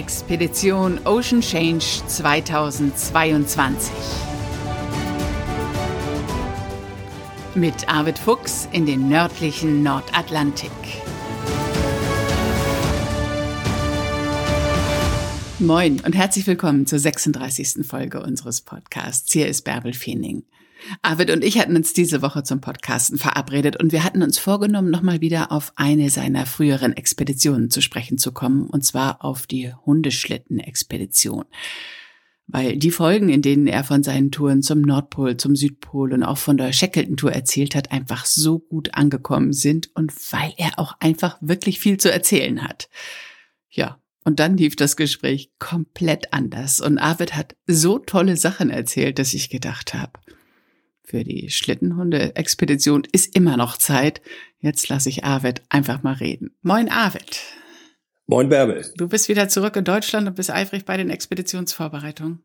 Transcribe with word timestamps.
Expedition 0.00 0.98
Ocean 1.04 1.42
Change 1.42 1.84
2022. 2.06 3.92
Mit 7.54 7.86
Arvid 7.86 8.18
Fuchs 8.18 8.66
in 8.72 8.86
den 8.86 9.10
nördlichen 9.10 9.82
Nordatlantik. 9.82 10.70
Moin 15.58 16.00
und 16.00 16.14
herzlich 16.14 16.46
willkommen 16.46 16.86
zur 16.86 16.98
36. 16.98 17.86
Folge 17.86 18.22
unseres 18.22 18.62
Podcasts. 18.62 19.30
Hier 19.30 19.48
ist 19.48 19.64
Bärbel 19.64 19.92
Feening. 19.92 20.44
Arvid 21.02 21.30
und 21.30 21.44
ich 21.44 21.58
hatten 21.58 21.76
uns 21.76 21.92
diese 21.92 22.22
Woche 22.22 22.42
zum 22.42 22.60
Podcasten 22.60 23.18
verabredet 23.18 23.76
und 23.80 23.92
wir 23.92 24.04
hatten 24.04 24.22
uns 24.22 24.38
vorgenommen, 24.38 24.90
nochmal 24.90 25.20
wieder 25.20 25.52
auf 25.52 25.72
eine 25.76 26.10
seiner 26.10 26.46
früheren 26.46 26.96
Expeditionen 26.96 27.70
zu 27.70 27.80
sprechen 27.80 28.18
zu 28.18 28.32
kommen, 28.32 28.66
und 28.66 28.84
zwar 28.84 29.24
auf 29.24 29.46
die 29.46 29.72
Hundeschlitten-Expedition. 29.86 31.44
Weil 32.46 32.76
die 32.76 32.90
Folgen, 32.90 33.28
in 33.28 33.42
denen 33.42 33.68
er 33.68 33.84
von 33.84 34.02
seinen 34.02 34.32
Touren 34.32 34.62
zum 34.62 34.80
Nordpol, 34.80 35.36
zum 35.36 35.54
Südpol 35.54 36.12
und 36.12 36.24
auch 36.24 36.38
von 36.38 36.56
der 36.56 36.72
Shackleton-Tour 36.72 37.32
erzählt 37.32 37.76
hat, 37.76 37.92
einfach 37.92 38.26
so 38.26 38.58
gut 38.58 38.94
angekommen 38.94 39.52
sind 39.52 39.90
und 39.94 40.12
weil 40.32 40.52
er 40.56 40.78
auch 40.78 40.96
einfach 40.98 41.38
wirklich 41.40 41.78
viel 41.78 41.98
zu 41.98 42.12
erzählen 42.12 42.64
hat. 42.64 42.88
Ja, 43.70 44.00
und 44.24 44.40
dann 44.40 44.56
lief 44.56 44.76
das 44.76 44.96
Gespräch 44.96 45.52
komplett 45.58 46.32
anders 46.32 46.80
und 46.80 46.98
Arvid 46.98 47.34
hat 47.34 47.56
so 47.66 47.98
tolle 47.98 48.36
Sachen 48.36 48.68
erzählt, 48.68 49.18
dass 49.18 49.32
ich 49.32 49.48
gedacht 49.48 49.94
habe, 49.94 50.12
für 51.10 51.24
die 51.24 51.50
Schlittenhunde-Expedition 51.50 53.02
ist 53.10 53.34
immer 53.34 53.56
noch 53.56 53.76
Zeit. 53.76 54.22
Jetzt 54.60 54.88
lasse 54.88 55.08
ich 55.08 55.24
Arvid 55.24 55.62
einfach 55.68 56.04
mal 56.04 56.14
reden. 56.14 56.54
Moin 56.62 56.88
Arvid. 56.88 57.40
Moin 58.26 58.48
Bärbel. 58.48 58.84
Du 58.96 59.08
bist 59.08 59.28
wieder 59.28 59.48
zurück 59.48 59.74
in 59.74 59.82
Deutschland 59.82 60.28
und 60.28 60.36
bist 60.36 60.52
eifrig 60.52 60.84
bei 60.84 60.96
den 60.96 61.10
Expeditionsvorbereitungen. 61.10 62.44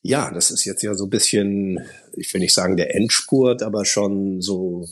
Ja, 0.00 0.32
das 0.32 0.50
ist 0.50 0.64
jetzt 0.64 0.82
ja 0.82 0.94
so 0.94 1.04
ein 1.04 1.10
bisschen, 1.10 1.80
ich 2.16 2.32
will 2.32 2.40
nicht 2.40 2.54
sagen 2.54 2.78
der 2.78 2.94
Endspurt, 2.94 3.62
aber 3.62 3.84
schon 3.84 4.40
so 4.40 4.86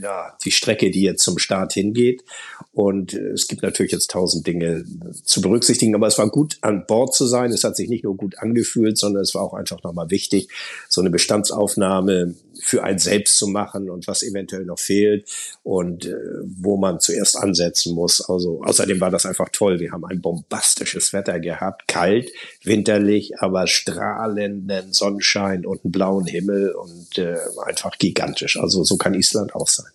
ja, 0.00 0.36
die 0.44 0.50
Strecke, 0.50 0.90
die 0.90 1.02
jetzt 1.02 1.22
zum 1.22 1.38
Start 1.38 1.72
hingeht. 1.72 2.24
Und 2.72 3.14
es 3.14 3.48
gibt 3.48 3.62
natürlich 3.62 3.92
jetzt 3.92 4.10
tausend 4.10 4.46
Dinge 4.46 4.84
zu 5.24 5.40
berücksichtigen, 5.40 5.94
aber 5.94 6.06
es 6.06 6.18
war 6.18 6.30
gut 6.30 6.58
an 6.62 6.86
Bord 6.86 7.14
zu 7.14 7.26
sein. 7.26 7.50
Es 7.50 7.64
hat 7.64 7.76
sich 7.76 7.88
nicht 7.88 8.04
nur 8.04 8.16
gut 8.16 8.38
angefühlt, 8.38 8.98
sondern 8.98 9.22
es 9.22 9.34
war 9.34 9.42
auch 9.42 9.54
einfach 9.54 9.82
nochmal 9.82 10.10
wichtig, 10.10 10.48
so 10.88 11.00
eine 11.00 11.10
Bestandsaufnahme 11.10 12.34
für 12.62 12.82
einen 12.84 12.98
selbst 12.98 13.38
zu 13.38 13.46
machen 13.46 13.90
und 13.90 14.06
was 14.06 14.22
eventuell 14.22 14.64
noch 14.64 14.78
fehlt 14.78 15.28
und 15.62 16.06
äh, 16.06 16.14
wo 16.44 16.76
man 16.76 17.00
zuerst 17.00 17.36
ansetzen 17.36 17.94
muss. 17.94 18.20
Also 18.20 18.62
außerdem 18.64 19.00
war 19.00 19.10
das 19.10 19.26
einfach 19.26 19.48
toll. 19.50 19.80
Wir 19.80 19.92
haben 19.92 20.04
ein 20.04 20.20
bombastisches 20.20 21.12
Wetter 21.12 21.40
gehabt, 21.40 21.88
kalt, 21.88 22.30
winterlich, 22.62 23.38
aber 23.38 23.66
strahlenden 23.66 24.92
Sonnenschein 24.92 25.66
und 25.66 25.84
einen 25.84 25.92
blauen 25.92 26.26
Himmel 26.26 26.72
und 26.72 27.18
äh, 27.18 27.36
einfach 27.64 27.98
gigantisch. 27.98 28.58
Also 28.58 28.84
so 28.84 28.96
kann 28.96 29.14
Island 29.14 29.54
auch 29.54 29.68
sein. 29.68 29.90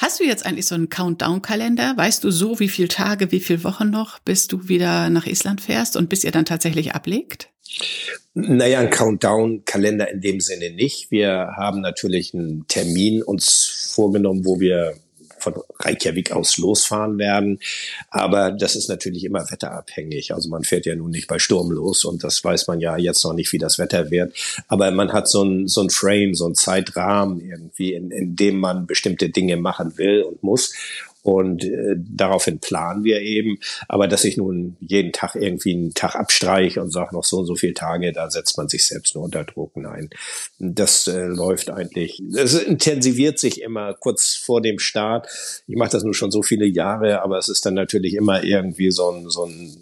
Hast 0.00 0.18
du 0.18 0.24
jetzt 0.24 0.46
eigentlich 0.46 0.64
so 0.64 0.74
einen 0.74 0.88
Countdown-Kalender? 0.88 1.92
Weißt 1.94 2.24
du 2.24 2.30
so, 2.30 2.58
wie 2.58 2.70
viele 2.70 2.88
Tage, 2.88 3.32
wie 3.32 3.40
viele 3.40 3.64
Wochen 3.64 3.90
noch, 3.90 4.18
bis 4.18 4.46
du 4.46 4.66
wieder 4.66 5.10
nach 5.10 5.26
Island 5.26 5.60
fährst 5.60 5.94
und 5.94 6.08
bis 6.08 6.24
ihr 6.24 6.30
dann 6.30 6.46
tatsächlich 6.46 6.94
ablegt? 6.94 7.50
Naja, 8.34 8.80
ein 8.80 8.90
Countdown-Kalender 8.90 10.10
in 10.10 10.20
dem 10.20 10.40
Sinne 10.40 10.70
nicht. 10.70 11.10
Wir 11.10 11.54
haben 11.56 11.80
natürlich 11.80 12.32
einen 12.32 12.66
Termin 12.68 13.22
uns 13.22 13.90
vorgenommen, 13.94 14.44
wo 14.44 14.60
wir 14.60 14.94
von 15.40 15.54
Reykjavik 15.80 16.32
aus 16.32 16.58
losfahren 16.58 17.18
werden. 17.18 17.58
Aber 18.10 18.52
das 18.52 18.76
ist 18.76 18.88
natürlich 18.88 19.24
immer 19.24 19.50
wetterabhängig. 19.50 20.32
Also 20.34 20.48
man 20.48 20.64
fährt 20.64 20.86
ja 20.86 20.94
nun 20.94 21.10
nicht 21.10 21.28
bei 21.28 21.38
Sturm 21.38 21.70
los 21.70 22.04
und 22.04 22.22
das 22.22 22.42
weiß 22.44 22.66
man 22.68 22.80
ja 22.80 22.96
jetzt 22.96 23.24
noch 23.24 23.32
nicht, 23.32 23.52
wie 23.52 23.58
das 23.58 23.78
Wetter 23.78 24.10
wird. 24.10 24.34
Aber 24.68 24.90
man 24.90 25.12
hat 25.12 25.28
so 25.28 25.42
ein, 25.42 25.66
so 25.66 25.80
ein 25.80 25.90
Frame, 25.90 26.34
so 26.34 26.46
ein 26.46 26.54
Zeitrahmen 26.54 27.40
irgendwie, 27.40 27.94
in, 27.94 28.10
in 28.10 28.36
dem 28.36 28.58
man 28.58 28.86
bestimmte 28.86 29.30
Dinge 29.30 29.56
machen 29.56 29.96
will 29.98 30.22
und 30.22 30.42
muss. 30.42 30.74
Und 31.22 31.64
äh, 31.64 31.96
daraufhin 31.96 32.60
planen 32.60 33.04
wir 33.04 33.20
eben. 33.20 33.58
Aber 33.88 34.08
dass 34.08 34.24
ich 34.24 34.36
nun 34.36 34.76
jeden 34.80 35.12
Tag 35.12 35.34
irgendwie 35.34 35.74
einen 35.74 35.94
Tag 35.94 36.14
abstreiche 36.14 36.80
und 36.80 36.90
sage 36.90 37.14
noch 37.14 37.24
so 37.24 37.38
und 37.38 37.46
so 37.46 37.54
viele 37.54 37.74
Tage, 37.74 38.12
da 38.12 38.30
setzt 38.30 38.56
man 38.56 38.68
sich 38.68 38.86
selbst 38.86 39.14
nur 39.14 39.24
unter 39.24 39.44
Druck. 39.44 39.76
Nein, 39.76 40.10
das 40.58 41.06
äh, 41.06 41.26
läuft 41.26 41.70
eigentlich. 41.70 42.22
Es 42.34 42.54
intensiviert 42.54 43.38
sich 43.38 43.60
immer 43.60 43.94
kurz 43.94 44.34
vor 44.34 44.62
dem 44.62 44.78
Start. 44.78 45.28
Ich 45.66 45.76
mache 45.76 45.90
das 45.90 46.04
nun 46.04 46.14
schon 46.14 46.30
so 46.30 46.42
viele 46.42 46.66
Jahre, 46.66 47.22
aber 47.22 47.38
es 47.38 47.48
ist 47.48 47.66
dann 47.66 47.74
natürlich 47.74 48.14
immer 48.14 48.42
irgendwie 48.42 48.90
so 48.90 49.10
ein, 49.10 49.28
so 49.28 49.44
ein, 49.44 49.76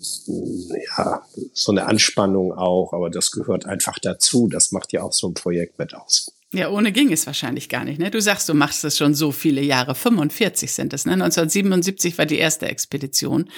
ja, 0.97 1.23
so 1.53 1.73
eine 1.73 1.87
Anspannung 1.87 2.53
auch. 2.53 2.93
Aber 2.93 3.11
das 3.11 3.31
gehört 3.31 3.67
einfach 3.67 3.99
dazu. 3.99 4.49
Das 4.49 4.73
macht 4.73 4.93
ja 4.93 5.03
auch 5.03 5.13
so 5.13 5.29
ein 5.29 5.35
Projekt 5.35 5.79
mit 5.79 5.95
aus. 5.95 6.33
Ja, 6.55 6.71
ohne 6.71 6.93
ging 6.93 7.13
es 7.13 7.27
wahrscheinlich 7.27 7.69
gar 7.69 7.85
nicht. 7.85 7.99
Ne? 7.99 8.11
Du 8.11 8.23
sagst, 8.23 8.49
du 8.49 8.55
machst 8.55 8.83
das 8.83 8.97
schon 8.97 9.15
so 9.15 9.33
viele 9.33 9.61
Jahre. 9.61 9.95
45 9.95 10.73
sind 10.73 10.95
es. 10.95 11.05
Ne? 11.05 11.13
1977 11.13 12.17
war 12.17 12.25
die 12.25 12.39
erste 12.39 12.67
Expedition. 12.67 13.51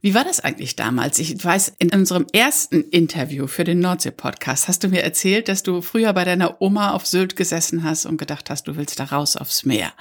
Wie 0.00 0.14
war 0.14 0.24
das 0.24 0.40
eigentlich 0.40 0.74
damals? 0.74 1.20
Ich 1.20 1.42
weiß, 1.44 1.74
in 1.78 1.90
unserem 1.90 2.26
ersten 2.32 2.82
Interview 2.82 3.46
für 3.46 3.62
den 3.62 3.78
Nordsee-Podcast 3.78 4.66
hast 4.66 4.82
du 4.82 4.88
mir 4.88 5.04
erzählt, 5.04 5.48
dass 5.48 5.62
du 5.62 5.80
früher 5.80 6.12
bei 6.12 6.24
deiner 6.24 6.60
Oma 6.60 6.90
auf 6.90 7.06
Sylt 7.06 7.36
gesessen 7.36 7.84
hast 7.84 8.04
und 8.04 8.16
gedacht 8.16 8.50
hast, 8.50 8.66
du 8.66 8.74
willst 8.74 8.98
da 8.98 9.04
raus 9.04 9.36
aufs 9.36 9.64
Meer. 9.64 9.92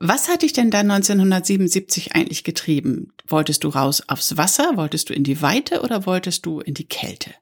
Was 0.00 0.28
hat 0.28 0.40
dich 0.40 0.54
denn 0.54 0.70
da 0.70 0.80
1977 0.80 2.14
eigentlich 2.14 2.44
getrieben? 2.44 3.12
Wolltest 3.26 3.62
du 3.62 3.68
raus 3.68 4.02
aufs 4.08 4.38
Wasser? 4.38 4.76
Wolltest 4.76 5.10
du 5.10 5.14
in 5.14 5.24
die 5.24 5.42
Weite 5.42 5.82
oder 5.82 6.06
wolltest 6.06 6.46
du 6.46 6.60
in 6.60 6.72
die 6.72 6.88
Kälte? 6.88 7.34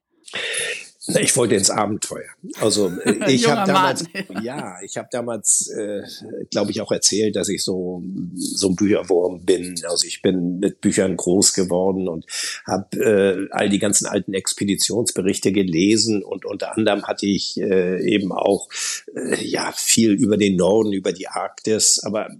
Ich 1.06 1.36
wollte 1.36 1.54
ins 1.54 1.70
Abenteuer. 1.70 2.30
Also 2.60 2.88
äh, 3.04 3.30
ich 3.30 3.48
habe 3.48 3.70
damals, 3.70 4.04
ja, 4.42 4.76
ich 4.82 4.96
habe 4.96 5.08
damals, 5.10 5.68
äh, 5.68 6.02
glaube 6.50 6.70
ich, 6.70 6.80
auch 6.80 6.92
erzählt, 6.92 7.36
dass 7.36 7.48
ich 7.48 7.62
so 7.62 8.02
so 8.34 8.68
ein 8.68 8.76
Bücherwurm 8.76 9.44
bin. 9.44 9.74
Also 9.86 10.06
ich 10.06 10.22
bin 10.22 10.60
mit 10.60 10.80
Büchern 10.80 11.16
groß 11.16 11.52
geworden 11.52 12.08
und 12.08 12.24
habe 12.66 12.96
äh, 12.96 13.48
all 13.50 13.68
die 13.68 13.78
ganzen 13.78 14.06
alten 14.06 14.32
Expeditionsberichte 14.32 15.52
gelesen 15.52 16.22
und 16.22 16.46
unter 16.46 16.74
anderem 16.76 17.04
hatte 17.04 17.26
ich 17.26 17.60
äh, 17.60 18.02
eben 18.02 18.32
auch 18.32 18.68
äh, 19.14 19.44
ja 19.44 19.72
viel 19.76 20.12
über 20.12 20.38
den 20.38 20.56
Norden, 20.56 20.92
über 20.92 21.12
die 21.12 21.28
Arktis, 21.28 22.00
aber 22.02 22.30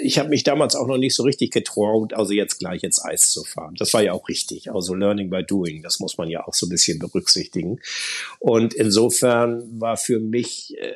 ich 0.00 0.18
habe 0.18 0.28
mich 0.28 0.44
damals 0.44 0.74
auch 0.74 0.86
noch 0.86 0.98
nicht 0.98 1.14
so 1.14 1.22
richtig 1.22 1.52
getraut, 1.52 2.12
also 2.12 2.32
jetzt 2.32 2.58
gleich 2.58 2.82
ins 2.82 3.02
Eis 3.02 3.30
zu 3.30 3.44
fahren. 3.44 3.74
Das 3.78 3.92
war 3.94 4.02
ja 4.02 4.12
auch 4.12 4.28
richtig. 4.28 4.72
Also 4.72 4.94
Learning 4.94 5.30
by 5.30 5.42
Doing, 5.42 5.82
das 5.82 6.00
muss 6.00 6.18
man 6.18 6.28
ja 6.28 6.46
auch 6.46 6.54
so 6.54 6.66
ein 6.66 6.70
bisschen 6.70 6.98
berücksichtigen. 6.98 7.80
Und 8.38 8.74
insofern 8.74 9.80
war 9.80 9.96
für 9.96 10.20
mich 10.20 10.76
äh, 10.78 10.92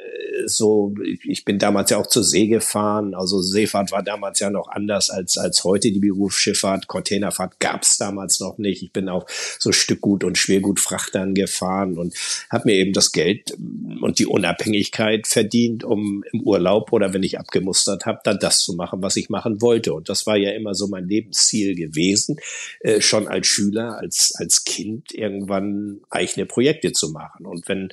so, 0.47 0.95
ich 1.25 1.45
bin 1.45 1.59
damals 1.59 1.91
ja 1.91 1.99
auch 1.99 2.07
zur 2.07 2.25
See 2.25 2.47
gefahren. 2.47 3.15
Also 3.15 3.41
Seefahrt 3.41 3.93
war 3.93 4.03
damals 4.03 4.41
ja 4.41 4.51
noch 4.51 4.69
anders 4.69 5.11
als, 5.11 5.39
als 5.39 5.65
heute 5.65 5.93
die 5.93 6.01
Berufsschifffahrt. 6.01 6.87
Containerfahrt 6.87 7.59
gab 7.61 7.83
es 7.83 7.97
damals 7.97 8.41
noch 8.41 8.59
nicht. 8.59 8.83
Ich 8.83 8.93
bin 8.93 9.09
auch 9.09 9.27
so 9.59 9.73
Stückgut- 9.73 10.25
und 10.25 10.39
Schwergutfrachtern 10.39 11.35
gefahren 11.35 11.99
und 11.99 12.15
habe 12.51 12.71
mir 12.71 12.77
eben 12.77 12.93
das 12.93 13.13
Geld 13.13 13.57
und 14.01 14.19
die 14.19 14.27
Unabhängigkeit 14.27 15.27
verdient, 15.27 15.85
um 15.85 16.25
im 16.33 16.41
Urlaub 16.43 16.93
oder 16.93 17.13
wenn 17.13 17.23
ich 17.23 17.39
abgemustert 17.39 18.07
habe, 18.07 18.21
dann 18.25 18.39
das 18.39 18.61
zu 18.61 18.75
machen, 18.75 18.86
was 18.93 19.17
ich 19.17 19.29
machen 19.29 19.61
wollte. 19.61 19.95
Und 19.95 20.09
das 20.09 20.27
war 20.27 20.37
ja 20.37 20.53
immer 20.53 20.75
so 20.75 20.89
mein 20.89 21.09
Lebensziel 21.09 21.75
gewesen, 21.75 22.37
äh, 22.81 23.01
schon 23.01 23.29
als 23.29 23.47
Schüler, 23.47 23.99
als, 23.99 24.33
als 24.37 24.65
Kind 24.65 25.13
irgendwann 25.13 26.01
eigene 26.11 26.47
Projekte 26.47 26.93
zu 26.93 27.11
machen. 27.11 27.47
Und 27.47 27.69
wenn 27.69 27.89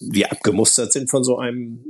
wir 0.00 0.32
abgemustert 0.32 0.92
sind 0.92 1.10
von 1.10 1.24
so 1.24 1.38
einem 1.38 1.84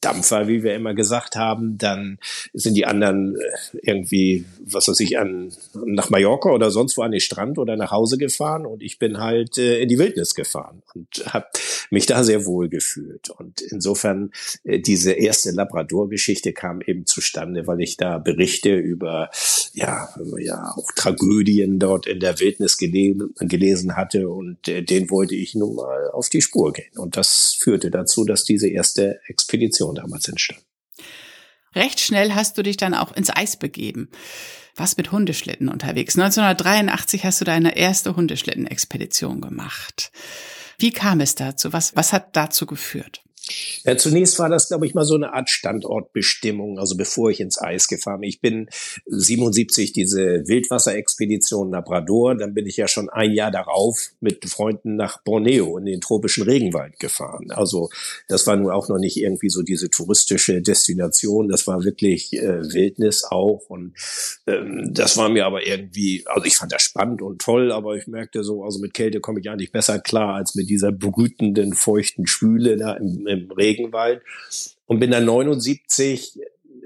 Dampfer, 0.00 0.48
wie 0.48 0.62
wir 0.62 0.74
immer 0.74 0.94
gesagt 0.94 1.36
haben, 1.36 1.76
dann 1.78 2.18
sind 2.52 2.74
die 2.74 2.86
anderen 2.86 3.36
äh, 3.36 3.78
irgendwie, 3.82 4.44
was 4.64 4.88
weiß 4.88 5.00
ich, 5.00 5.18
an, 5.18 5.52
nach 5.84 6.10
Mallorca 6.10 6.50
oder 6.50 6.70
sonst 6.70 6.96
wo 6.96 7.02
an 7.02 7.10
den 7.10 7.20
Strand 7.20 7.58
oder 7.58 7.76
nach 7.76 7.90
Hause 7.90 8.16
gefahren 8.18 8.66
und 8.66 8.82
ich 8.82 8.98
bin 8.98 9.18
halt 9.18 9.58
äh, 9.58 9.80
in 9.80 9.88
die 9.88 9.98
Wildnis 9.98 10.34
gefahren 10.34 10.82
und 10.94 11.24
habe 11.26 11.46
mich 11.90 12.06
da 12.06 12.24
sehr 12.24 12.46
wohl 12.46 12.68
gefühlt. 12.68 13.30
Und 13.30 13.60
insofern, 13.60 14.32
äh, 14.64 14.80
diese 14.80 15.12
erste 15.12 15.50
Labrador-Geschichte 15.50 16.52
kam 16.52 16.80
eben 16.80 17.06
zustande, 17.06 17.66
weil 17.66 17.80
ich 17.80 17.96
da 17.96 18.18
Berichte 18.18 18.74
über, 18.74 19.30
ja, 19.72 20.08
ja, 20.38 20.72
auch 20.74 20.90
Tragödien 20.96 21.78
dort 21.78 22.06
in 22.06 22.20
der 22.20 22.40
Wildnis 22.40 22.76
gele 22.76 23.28
gelesen 23.38 23.96
hatte 23.96 24.28
und 24.28 24.66
äh, 24.68 24.82
den 24.82 25.10
wollte 25.10 25.34
ich 25.34 25.54
nun 25.54 25.76
mal 25.76 26.10
auf 26.10 26.28
die 26.28 26.42
Spur 26.42 26.72
gehen. 26.72 26.96
Und 26.96 27.16
das 27.16 27.56
führte 27.58 27.90
dazu, 27.90 28.24
dass 28.24 28.44
diese 28.44 28.68
erste 28.68 29.20
Expedition 29.26 29.94
damals 29.94 30.28
entstand. 30.28 30.60
Recht 31.74 32.00
schnell 32.00 32.34
hast 32.34 32.58
du 32.58 32.62
dich 32.62 32.76
dann 32.76 32.94
auch 32.94 33.12
ins 33.14 33.30
Eis 33.30 33.56
begeben. 33.56 34.08
Was 34.76 34.96
mit 34.96 35.12
Hundeschlitten 35.12 35.68
unterwegs. 35.68 36.16
1983 36.16 37.24
hast 37.24 37.40
du 37.40 37.44
deine 37.44 37.76
erste 37.76 38.16
Hundeschlitten-Expedition 38.16 39.40
gemacht. 39.40 40.10
Wie 40.78 40.92
kam 40.92 41.20
es 41.20 41.34
dazu? 41.34 41.72
Was, 41.72 41.94
was 41.96 42.12
hat 42.12 42.34
dazu 42.36 42.66
geführt? 42.66 43.22
Ja, 43.84 43.96
zunächst 43.96 44.38
war 44.38 44.48
das, 44.48 44.68
glaube 44.68 44.86
ich, 44.86 44.94
mal 44.94 45.04
so 45.04 45.14
eine 45.14 45.32
Art 45.32 45.50
Standortbestimmung, 45.50 46.78
also 46.78 46.96
bevor 46.96 47.30
ich 47.30 47.40
ins 47.40 47.60
Eis 47.60 47.88
gefahren 47.88 48.20
bin. 48.20 48.28
Ich 48.28 48.40
bin 48.40 48.68
77 49.06 49.92
diese 49.92 50.46
Wildwasserexpedition 50.46 51.70
Labrador, 51.70 52.36
dann 52.36 52.54
bin 52.54 52.66
ich 52.66 52.76
ja 52.76 52.88
schon 52.88 53.08
ein 53.08 53.32
Jahr 53.32 53.50
darauf 53.50 54.10
mit 54.20 54.44
Freunden 54.48 54.96
nach 54.96 55.22
Borneo 55.22 55.78
in 55.78 55.86
den 55.86 56.00
tropischen 56.00 56.44
Regenwald 56.44 56.98
gefahren. 56.98 57.50
Also 57.50 57.88
das 58.28 58.46
war 58.46 58.56
nun 58.56 58.70
auch 58.70 58.88
noch 58.88 58.98
nicht 58.98 59.16
irgendwie 59.16 59.50
so 59.50 59.62
diese 59.62 59.90
touristische 59.90 60.60
Destination, 60.60 61.48
das 61.48 61.66
war 61.66 61.84
wirklich 61.84 62.32
äh, 62.34 62.62
Wildnis 62.72 63.24
auch 63.24 63.62
und 63.68 63.94
ähm, 64.46 64.90
das 64.92 65.16
war 65.16 65.28
mir 65.28 65.46
aber 65.46 65.66
irgendwie, 65.66 66.24
also 66.26 66.44
ich 66.44 66.56
fand 66.56 66.72
das 66.72 66.82
spannend 66.82 67.22
und 67.22 67.40
toll, 67.40 67.72
aber 67.72 67.96
ich 67.96 68.06
merkte 68.06 68.44
so, 68.44 68.64
also 68.64 68.78
mit 68.78 68.94
Kälte 68.94 69.20
komme 69.20 69.40
ich 69.40 69.48
eigentlich 69.48 69.72
besser 69.72 69.98
klar 69.98 70.34
als 70.34 70.54
mit 70.54 70.68
dieser 70.68 70.92
brütenden, 70.92 71.72
feuchten 71.72 72.26
Schwüle 72.26 72.76
da 72.76 72.94
im, 72.94 73.26
im 73.30 73.50
Regenwald 73.50 74.22
und 74.86 75.00
bin 75.00 75.10
dann 75.10 75.24
79 75.24 76.40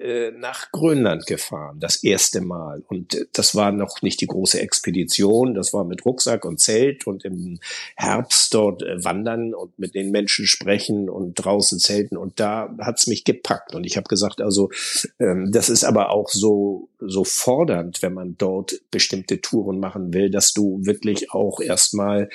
äh, 0.05 0.33
nach 0.33 0.71
Grönland 0.71 1.27
gefahren, 1.27 1.79
das 1.81 2.03
erste 2.03 2.43
Mal. 2.43 2.83
Und 2.89 3.15
äh, 3.15 3.25
das 3.33 3.55
war 3.55 3.73
noch 3.73 4.03
nicht 4.03 4.21
die 4.21 4.27
große 4.27 4.61
Expedition, 4.61 5.55
das 5.55 5.73
war 5.73 5.85
mit 5.85 6.05
Rucksack 6.05 6.45
und 6.45 6.61
Zelt 6.61 7.07
und 7.07 7.25
im 7.25 7.59
Herbst 7.97 8.53
dort 8.53 8.83
äh, 8.83 9.03
wandern 9.03 9.55
und 9.55 9.79
mit 9.79 9.95
den 9.95 10.11
Menschen 10.11 10.47
sprechen 10.47 11.09
und 11.09 11.35
draußen 11.35 11.79
zelten. 11.79 12.19
Und 12.19 12.39
da 12.39 12.75
hat's 12.81 13.07
mich 13.07 13.25
gepackt. 13.25 13.75
Und 13.75 13.85
ich 13.85 13.97
habe 13.97 14.09
gesagt, 14.09 14.43
also 14.43 14.71
ähm, 15.19 15.51
das 15.53 15.71
ist 15.71 15.85
aber 15.85 16.11
auch 16.11 16.29
so, 16.29 16.91
so 16.99 17.25
fordernd, 17.25 18.03
wenn 18.03 18.13
man 18.13 18.37
dort 18.37 18.81
bestimmte 18.91 19.41
Touren 19.41 19.81
machen 19.81 20.13
will, 20.13 20.29
dass 20.31 20.53
du 20.53 20.81
wirklich 20.85 21.31
auch 21.31 21.61
erstmal 21.61 22.29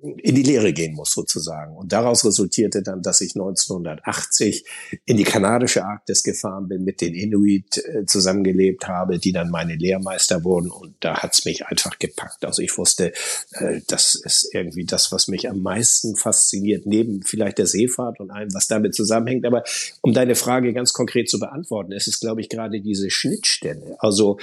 in 0.00 0.34
die 0.34 0.42
Lehre 0.42 0.72
gehen 0.72 0.94
muss 0.94 1.12
sozusagen. 1.12 1.76
Und 1.76 1.92
daraus 1.92 2.24
resultierte 2.24 2.82
dann, 2.82 3.02
dass 3.02 3.20
ich 3.20 3.34
1980 3.34 4.64
in 5.04 5.16
die 5.16 5.24
kanadische 5.24 5.84
Arktis 5.84 6.22
gefahren 6.22 6.68
bin, 6.68 6.84
mit 6.84 7.00
den 7.00 7.14
Inuit 7.14 7.78
äh, 7.78 8.06
zusammengelebt 8.06 8.86
habe, 8.86 9.18
die 9.18 9.32
dann 9.32 9.50
meine 9.50 9.74
Lehrmeister 9.74 10.44
wurden. 10.44 10.70
Und 10.70 10.94
da 11.00 11.22
hat's 11.22 11.44
mich 11.44 11.66
einfach 11.66 11.98
gepackt. 11.98 12.44
Also 12.44 12.62
ich 12.62 12.76
wusste, 12.78 13.12
äh, 13.52 13.80
das 13.88 14.14
ist 14.14 14.54
irgendwie 14.54 14.84
das, 14.84 15.10
was 15.10 15.28
mich 15.28 15.48
am 15.48 15.62
meisten 15.62 16.16
fasziniert, 16.16 16.86
neben 16.86 17.22
vielleicht 17.22 17.58
der 17.58 17.66
Seefahrt 17.66 18.20
und 18.20 18.30
allem, 18.30 18.54
was 18.54 18.68
damit 18.68 18.94
zusammenhängt. 18.94 19.46
Aber 19.46 19.64
um 20.00 20.12
deine 20.12 20.34
Frage 20.34 20.72
ganz 20.72 20.92
konkret 20.92 21.28
zu 21.28 21.38
beantworten, 21.38 21.92
ist 21.92 22.06
es, 22.06 22.20
glaube 22.20 22.40
ich, 22.40 22.48
gerade 22.48 22.80
diese 22.80 23.10
Schnittstelle. 23.10 23.96
Also 23.98 24.38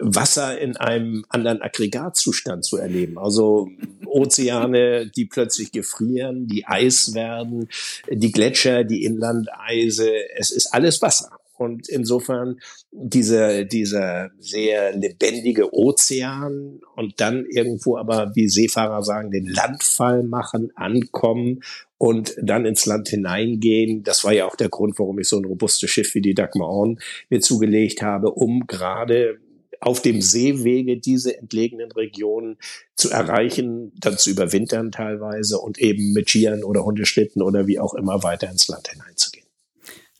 Wasser 0.00 0.58
in 0.58 0.76
einem 0.76 1.24
anderen 1.28 1.60
Aggregatzustand 1.60 2.64
zu 2.64 2.78
erleben. 2.78 3.18
Also 3.18 3.68
Ozeane, 4.06 4.85
die 5.06 5.26
plötzlich 5.26 5.72
gefrieren, 5.72 6.46
die 6.46 6.66
Eis 6.66 7.14
werden, 7.14 7.68
die 8.10 8.32
Gletscher, 8.32 8.84
die 8.84 9.04
Inlandeise, 9.04 10.10
es 10.36 10.50
ist 10.50 10.66
alles 10.72 11.02
Wasser. 11.02 11.38
Und 11.58 11.88
insofern 11.88 12.60
dieser, 12.92 13.64
dieser 13.64 14.30
sehr 14.38 14.94
lebendige 14.94 15.72
Ozean 15.74 16.80
und 16.96 17.20
dann 17.20 17.46
irgendwo 17.46 17.96
aber, 17.96 18.32
wie 18.34 18.48
Seefahrer 18.48 19.02
sagen, 19.02 19.30
den 19.30 19.46
Landfall 19.46 20.22
machen, 20.22 20.70
ankommen 20.74 21.60
und 21.96 22.36
dann 22.42 22.66
ins 22.66 22.84
Land 22.84 23.08
hineingehen. 23.08 24.02
Das 24.02 24.22
war 24.22 24.32
ja 24.32 24.46
auch 24.46 24.56
der 24.56 24.68
Grund, 24.68 24.98
warum 24.98 25.18
ich 25.18 25.28
so 25.28 25.38
ein 25.38 25.46
robustes 25.46 25.88
Schiff 25.88 26.14
wie 26.14 26.20
die 26.20 26.34
Dagmar 26.34 26.68
On 26.68 26.98
mir 27.30 27.40
zugelegt 27.40 28.02
habe, 28.02 28.32
um 28.32 28.66
gerade 28.66 29.38
auf 29.80 30.02
dem 30.02 30.22
Seewege 30.22 30.98
diese 30.98 31.36
entlegenen 31.36 31.92
Regionen 31.92 32.58
zu 32.94 33.10
erreichen, 33.10 33.92
dann 33.98 34.18
zu 34.18 34.30
überwintern 34.30 34.92
teilweise 34.92 35.58
und 35.58 35.78
eben 35.78 36.12
mit 36.12 36.30
Skiern 36.30 36.64
oder 36.64 36.84
Hundeschlitten 36.84 37.42
oder 37.42 37.66
wie 37.66 37.78
auch 37.78 37.94
immer 37.94 38.22
weiter 38.22 38.50
ins 38.50 38.68
Land 38.68 38.88
hineinzugehen. 38.88 39.46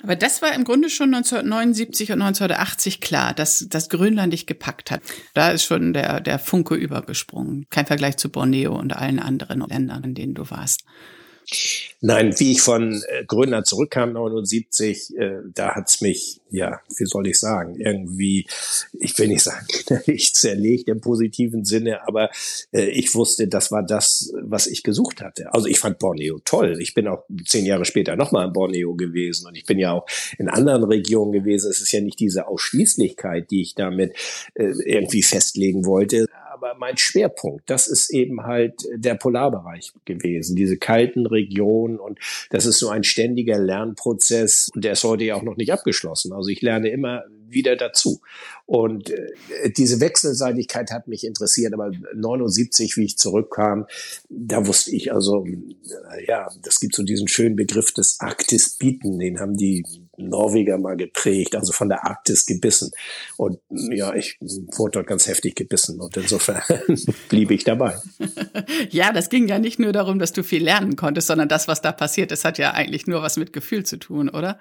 Aber 0.02 0.14
das 0.14 0.42
war 0.42 0.54
im 0.54 0.64
Grunde 0.64 0.90
schon 0.90 1.14
1979 1.14 2.12
und 2.12 2.20
1980 2.20 3.00
klar, 3.00 3.32
dass 3.32 3.66
das 3.68 3.88
Grönland 3.88 4.32
dich 4.32 4.46
gepackt 4.46 4.90
hat. 4.90 5.00
Da 5.32 5.50
ist 5.50 5.64
schon 5.64 5.94
der, 5.94 6.20
der 6.20 6.38
Funke 6.38 6.74
übergesprungen. 6.74 7.66
Kein 7.70 7.86
Vergleich 7.86 8.16
zu 8.18 8.28
Borneo 8.28 8.78
und 8.78 8.94
allen 8.94 9.18
anderen 9.18 9.60
Ländern, 9.60 10.04
in 10.04 10.14
denen 10.14 10.34
du 10.34 10.48
warst. 10.50 10.84
Nein, 12.00 12.34
wie 12.38 12.52
ich 12.52 12.60
von 12.60 13.02
äh, 13.08 13.24
Grönland 13.24 13.66
zurückkam, 13.66 14.12
79, 14.12 15.16
äh, 15.16 15.38
da 15.54 15.74
hat's 15.76 16.00
mich, 16.00 16.40
ja, 16.50 16.80
wie 16.98 17.06
soll 17.06 17.28
ich 17.28 17.38
sagen, 17.38 17.76
irgendwie, 17.78 18.46
ich 18.92 19.16
will 19.18 19.28
nicht 19.28 19.42
sagen, 19.42 19.66
ich 20.06 20.34
zerlegt 20.34 20.88
im 20.88 21.00
positiven 21.00 21.64
Sinne, 21.64 22.06
aber 22.06 22.30
äh, 22.72 22.88
ich 22.90 23.14
wusste, 23.14 23.46
das 23.46 23.70
war 23.70 23.84
das, 23.84 24.32
was 24.42 24.66
ich 24.66 24.82
gesucht 24.82 25.20
hatte. 25.20 25.52
Also 25.54 25.68
ich 25.68 25.78
fand 25.78 25.98
Borneo 25.98 26.40
toll. 26.44 26.78
Ich 26.80 26.94
bin 26.94 27.06
auch 27.06 27.24
zehn 27.44 27.64
Jahre 27.64 27.84
später 27.84 28.16
nochmal 28.16 28.46
in 28.46 28.52
Borneo 28.52 28.94
gewesen 28.94 29.46
und 29.46 29.56
ich 29.56 29.66
bin 29.66 29.78
ja 29.78 29.92
auch 29.92 30.06
in 30.38 30.48
anderen 30.48 30.84
Regionen 30.84 31.32
gewesen. 31.32 31.70
Es 31.70 31.80
ist 31.80 31.92
ja 31.92 32.00
nicht 32.00 32.18
diese 32.18 32.48
Ausschließlichkeit, 32.48 33.50
die 33.50 33.62
ich 33.62 33.74
damit 33.74 34.16
äh, 34.54 34.72
irgendwie 34.84 35.22
festlegen 35.22 35.86
wollte 35.86 36.26
aber 36.56 36.74
mein 36.78 36.96
Schwerpunkt, 36.96 37.68
das 37.68 37.86
ist 37.86 38.10
eben 38.10 38.44
halt 38.44 38.88
der 38.94 39.14
Polarbereich 39.14 39.92
gewesen, 40.06 40.56
diese 40.56 40.78
kalten 40.78 41.26
Regionen 41.26 41.35
und 41.98 42.18
das 42.50 42.66
ist 42.66 42.78
so 42.78 42.88
ein 42.88 43.04
ständiger 43.04 43.58
Lernprozess 43.58 44.70
und 44.74 44.84
der 44.84 44.92
ist 44.92 45.04
heute 45.04 45.24
ja 45.24 45.34
auch 45.34 45.42
noch 45.42 45.56
nicht 45.56 45.72
abgeschlossen. 45.72 46.32
Also 46.32 46.48
ich 46.48 46.62
lerne 46.62 46.88
immer 46.88 47.24
wieder 47.48 47.76
dazu. 47.76 48.20
Und 48.66 49.10
äh, 49.10 49.32
diese 49.76 50.00
Wechselseitigkeit 50.00 50.90
hat 50.90 51.08
mich 51.08 51.24
interessiert, 51.24 51.72
aber 51.72 51.92
79, 52.14 52.96
wie 52.96 53.04
ich 53.04 53.16
zurückkam, 53.16 53.86
da 54.28 54.66
wusste 54.66 54.94
ich 54.94 55.12
also, 55.12 55.46
äh, 55.46 56.26
ja, 56.26 56.48
das 56.62 56.80
gibt 56.80 56.94
so 56.94 57.02
diesen 57.02 57.28
schönen 57.28 57.56
Begriff 57.56 57.92
des 57.92 58.20
Arktis 58.20 58.70
bieten, 58.70 59.18
den 59.18 59.38
haben 59.38 59.56
die 59.56 59.84
Norweger 60.16 60.78
mal 60.78 60.96
geprägt, 60.96 61.54
also 61.54 61.72
von 61.72 61.88
der 61.88 62.04
Arktis 62.04 62.46
gebissen. 62.46 62.90
Und 63.36 63.58
ja, 63.70 64.14
ich 64.14 64.38
wurde 64.40 64.92
dort 64.92 65.06
ganz 65.06 65.26
heftig 65.26 65.54
gebissen 65.54 66.00
und 66.00 66.16
insofern 66.16 66.62
blieb 67.28 67.50
ich 67.50 67.64
dabei. 67.64 67.96
Ja, 68.90 69.12
das 69.12 69.28
ging 69.28 69.48
ja 69.48 69.58
nicht 69.58 69.78
nur 69.78 69.92
darum, 69.92 70.18
dass 70.18 70.32
du 70.32 70.42
viel 70.42 70.62
lernen 70.62 70.96
konntest, 70.96 71.28
sondern 71.28 71.48
das, 71.48 71.68
was 71.68 71.82
da 71.82 71.92
passiert 71.92 72.32
ist, 72.32 72.44
hat 72.44 72.58
ja 72.58 72.72
eigentlich 72.72 73.06
nur 73.06 73.22
was 73.22 73.36
mit 73.36 73.52
Gefühl 73.52 73.84
zu 73.84 73.98
tun, 73.98 74.28
oder? 74.28 74.58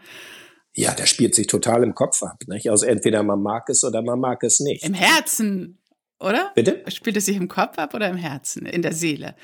Ja, 0.76 0.94
das 0.94 1.10
spielt 1.10 1.36
sich 1.36 1.48
total 1.48 1.84
im 1.84 1.96
Kopf 1.96 2.22
ab. 2.22 2.44
Nicht? 2.48 2.70
Also 2.70 2.86
entweder 2.86 3.24
man 3.24 3.42
mag 3.42 3.70
es 3.70 3.84
oder 3.84 4.02
man 4.02 4.20
mag 4.20 4.44
es 4.44 4.60
nicht. 4.60 4.84
Im 4.84 4.94
Herzen, 4.94 5.80
oder? 6.20 6.52
Bitte? 6.54 6.84
Spielt 6.90 7.18
es 7.18 7.26
sich 7.26 7.38
im 7.38 7.48
Kopf 7.48 7.78
ab 7.78 7.94
oder 7.94 8.10
im 8.10 8.18
Herzen, 8.18 8.66
in 8.66 8.82
der 8.82 8.94
Seele? 8.94 9.36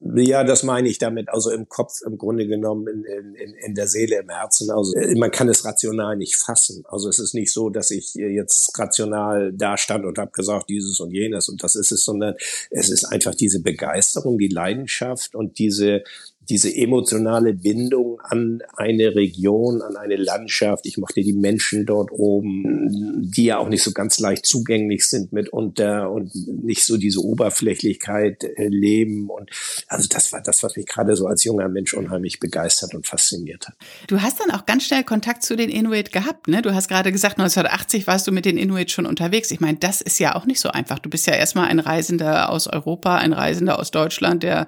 Ja, 0.00 0.44
das 0.44 0.62
meine 0.62 0.88
ich 0.88 0.98
damit. 0.98 1.28
Also 1.28 1.50
im 1.50 1.68
Kopf 1.68 2.02
im 2.06 2.18
Grunde 2.18 2.46
genommen, 2.46 2.86
in, 2.86 3.34
in, 3.34 3.54
in 3.54 3.74
der 3.74 3.88
Seele, 3.88 4.20
im 4.20 4.28
Herzen. 4.28 4.70
Also 4.70 4.94
äh, 4.94 5.16
man 5.16 5.32
kann 5.32 5.48
es 5.48 5.64
rational 5.64 6.16
nicht 6.16 6.36
fassen. 6.36 6.84
Also 6.88 7.08
es 7.08 7.18
ist 7.18 7.34
nicht 7.34 7.52
so, 7.52 7.68
dass 7.68 7.90
ich 7.90 8.14
jetzt 8.14 8.78
rational 8.78 9.52
da 9.52 9.76
stand 9.76 10.04
und 10.04 10.16
habe 10.18 10.30
gesagt, 10.30 10.70
dieses 10.70 11.00
und 11.00 11.10
jenes 11.10 11.48
und 11.48 11.64
das 11.64 11.74
ist 11.74 11.90
es, 11.90 12.04
sondern 12.04 12.36
es 12.70 12.90
ist 12.90 13.06
einfach 13.06 13.34
diese 13.34 13.60
Begeisterung, 13.60 14.38
die 14.38 14.48
Leidenschaft 14.48 15.34
und 15.34 15.58
diese 15.58 16.04
diese 16.50 16.74
emotionale 16.74 17.52
Bindung 17.52 18.20
an 18.20 18.62
eine 18.76 19.14
Region, 19.14 19.82
an 19.82 19.96
eine 19.96 20.16
Landschaft. 20.16 20.86
Ich 20.86 20.96
mochte 20.96 21.20
die 21.20 21.34
Menschen 21.34 21.84
dort 21.84 22.10
oben, 22.10 23.20
die 23.20 23.44
ja 23.44 23.58
auch 23.58 23.68
nicht 23.68 23.82
so 23.82 23.92
ganz 23.92 24.18
leicht 24.18 24.46
zugänglich 24.46 25.06
sind 25.06 25.32
mitunter 25.32 26.10
und 26.10 26.34
nicht 26.64 26.84
so 26.84 26.96
diese 26.96 27.20
Oberflächlichkeit 27.20 28.44
äh, 28.44 28.68
leben. 28.68 29.28
Und 29.28 29.50
also 29.88 30.08
das 30.08 30.32
war 30.32 30.42
das, 30.42 30.62
was 30.62 30.76
mich 30.76 30.86
gerade 30.86 31.16
so 31.16 31.26
als 31.26 31.44
junger 31.44 31.68
Mensch 31.68 31.92
unheimlich 31.92 32.40
begeistert 32.40 32.94
und 32.94 33.06
fasziniert 33.06 33.68
hat. 33.68 33.76
Du 34.06 34.22
hast 34.22 34.40
dann 34.40 34.50
auch 34.50 34.64
ganz 34.64 34.84
schnell 34.84 35.04
Kontakt 35.04 35.42
zu 35.42 35.54
den 35.54 35.68
Inuit 35.68 36.12
gehabt, 36.12 36.48
ne? 36.48 36.62
Du 36.62 36.74
hast 36.74 36.88
gerade 36.88 37.12
gesagt, 37.12 37.38
1980 37.38 38.06
warst 38.06 38.26
du 38.26 38.32
mit 38.32 38.46
den 38.46 38.56
Inuit 38.56 38.90
schon 38.90 39.04
unterwegs. 39.04 39.50
Ich 39.50 39.60
meine, 39.60 39.78
das 39.78 40.00
ist 40.00 40.18
ja 40.18 40.34
auch 40.34 40.46
nicht 40.46 40.60
so 40.60 40.70
einfach. 40.70 40.98
Du 40.98 41.10
bist 41.10 41.26
ja 41.26 41.34
erstmal 41.34 41.68
ein 41.68 41.78
Reisender 41.78 42.50
aus 42.50 42.66
Europa, 42.66 43.16
ein 43.16 43.34
Reisender 43.34 43.78
aus 43.78 43.90
Deutschland, 43.90 44.42
der 44.42 44.66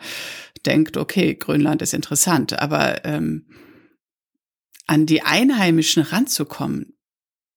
denkt, 0.66 0.96
okay, 0.96 1.34
Grönland 1.34 1.82
ist 1.82 1.94
interessant, 1.94 2.58
aber 2.58 3.04
ähm, 3.04 3.46
an 4.86 5.06
die 5.06 5.22
Einheimischen 5.22 6.02
ranzukommen, 6.02 6.98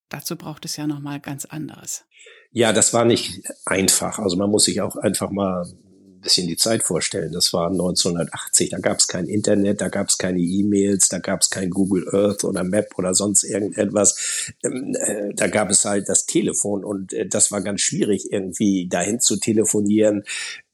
dazu 0.10 0.36
braucht 0.36 0.66
es 0.66 0.78
ja 0.78 0.86
noch 0.86 1.00
mal 1.00 1.20
ganz 1.20 1.46
anderes. 1.46 2.06
Ja, 2.52 2.72
das 2.72 2.94
war 2.94 3.06
nicht 3.06 3.42
einfach. 3.66 4.20
Also 4.20 4.38
man 4.38 4.52
muss 4.52 4.66
sich 4.66 4.82
auch 4.82 4.96
einfach 4.96 5.32
mal 5.32 5.64
ein 5.64 6.22
bisschen 6.22 6.48
die 6.48 6.56
Zeit 6.56 6.84
vorstellen. 6.84 7.32
Das 7.32 7.52
war 7.52 7.72
1980, 7.72 8.70
da 8.70 8.78
gab 8.78 9.00
es 9.00 9.08
kein 9.08 9.26
Internet, 9.26 9.82
da 9.82 9.90
gab 9.90 10.10
es 10.10 10.20
keine 10.20 10.40
E-Mails, 10.40 11.10
da 11.10 11.18
gab 11.18 11.42
es 11.42 11.50
kein 11.50 11.72
Google 11.72 12.08
Earth 12.14 12.44
oder 12.44 12.64
Map 12.64 12.94
oder 12.98 13.16
sonst 13.16 13.44
irgendetwas. 13.44 14.54
Ähm, 14.64 14.96
äh, 15.00 15.34
da 15.34 15.48
gab 15.48 15.72
es 15.72 15.84
halt 15.86 16.08
das 16.08 16.28
Telefon 16.28 16.86
und 16.86 17.14
äh, 17.14 17.28
das 17.28 17.52
war 17.52 17.62
ganz 17.62 17.82
schwierig, 17.82 18.32
irgendwie 18.32 18.88
dahin 18.88 19.20
zu 19.20 19.38
telefonieren. 19.38 20.24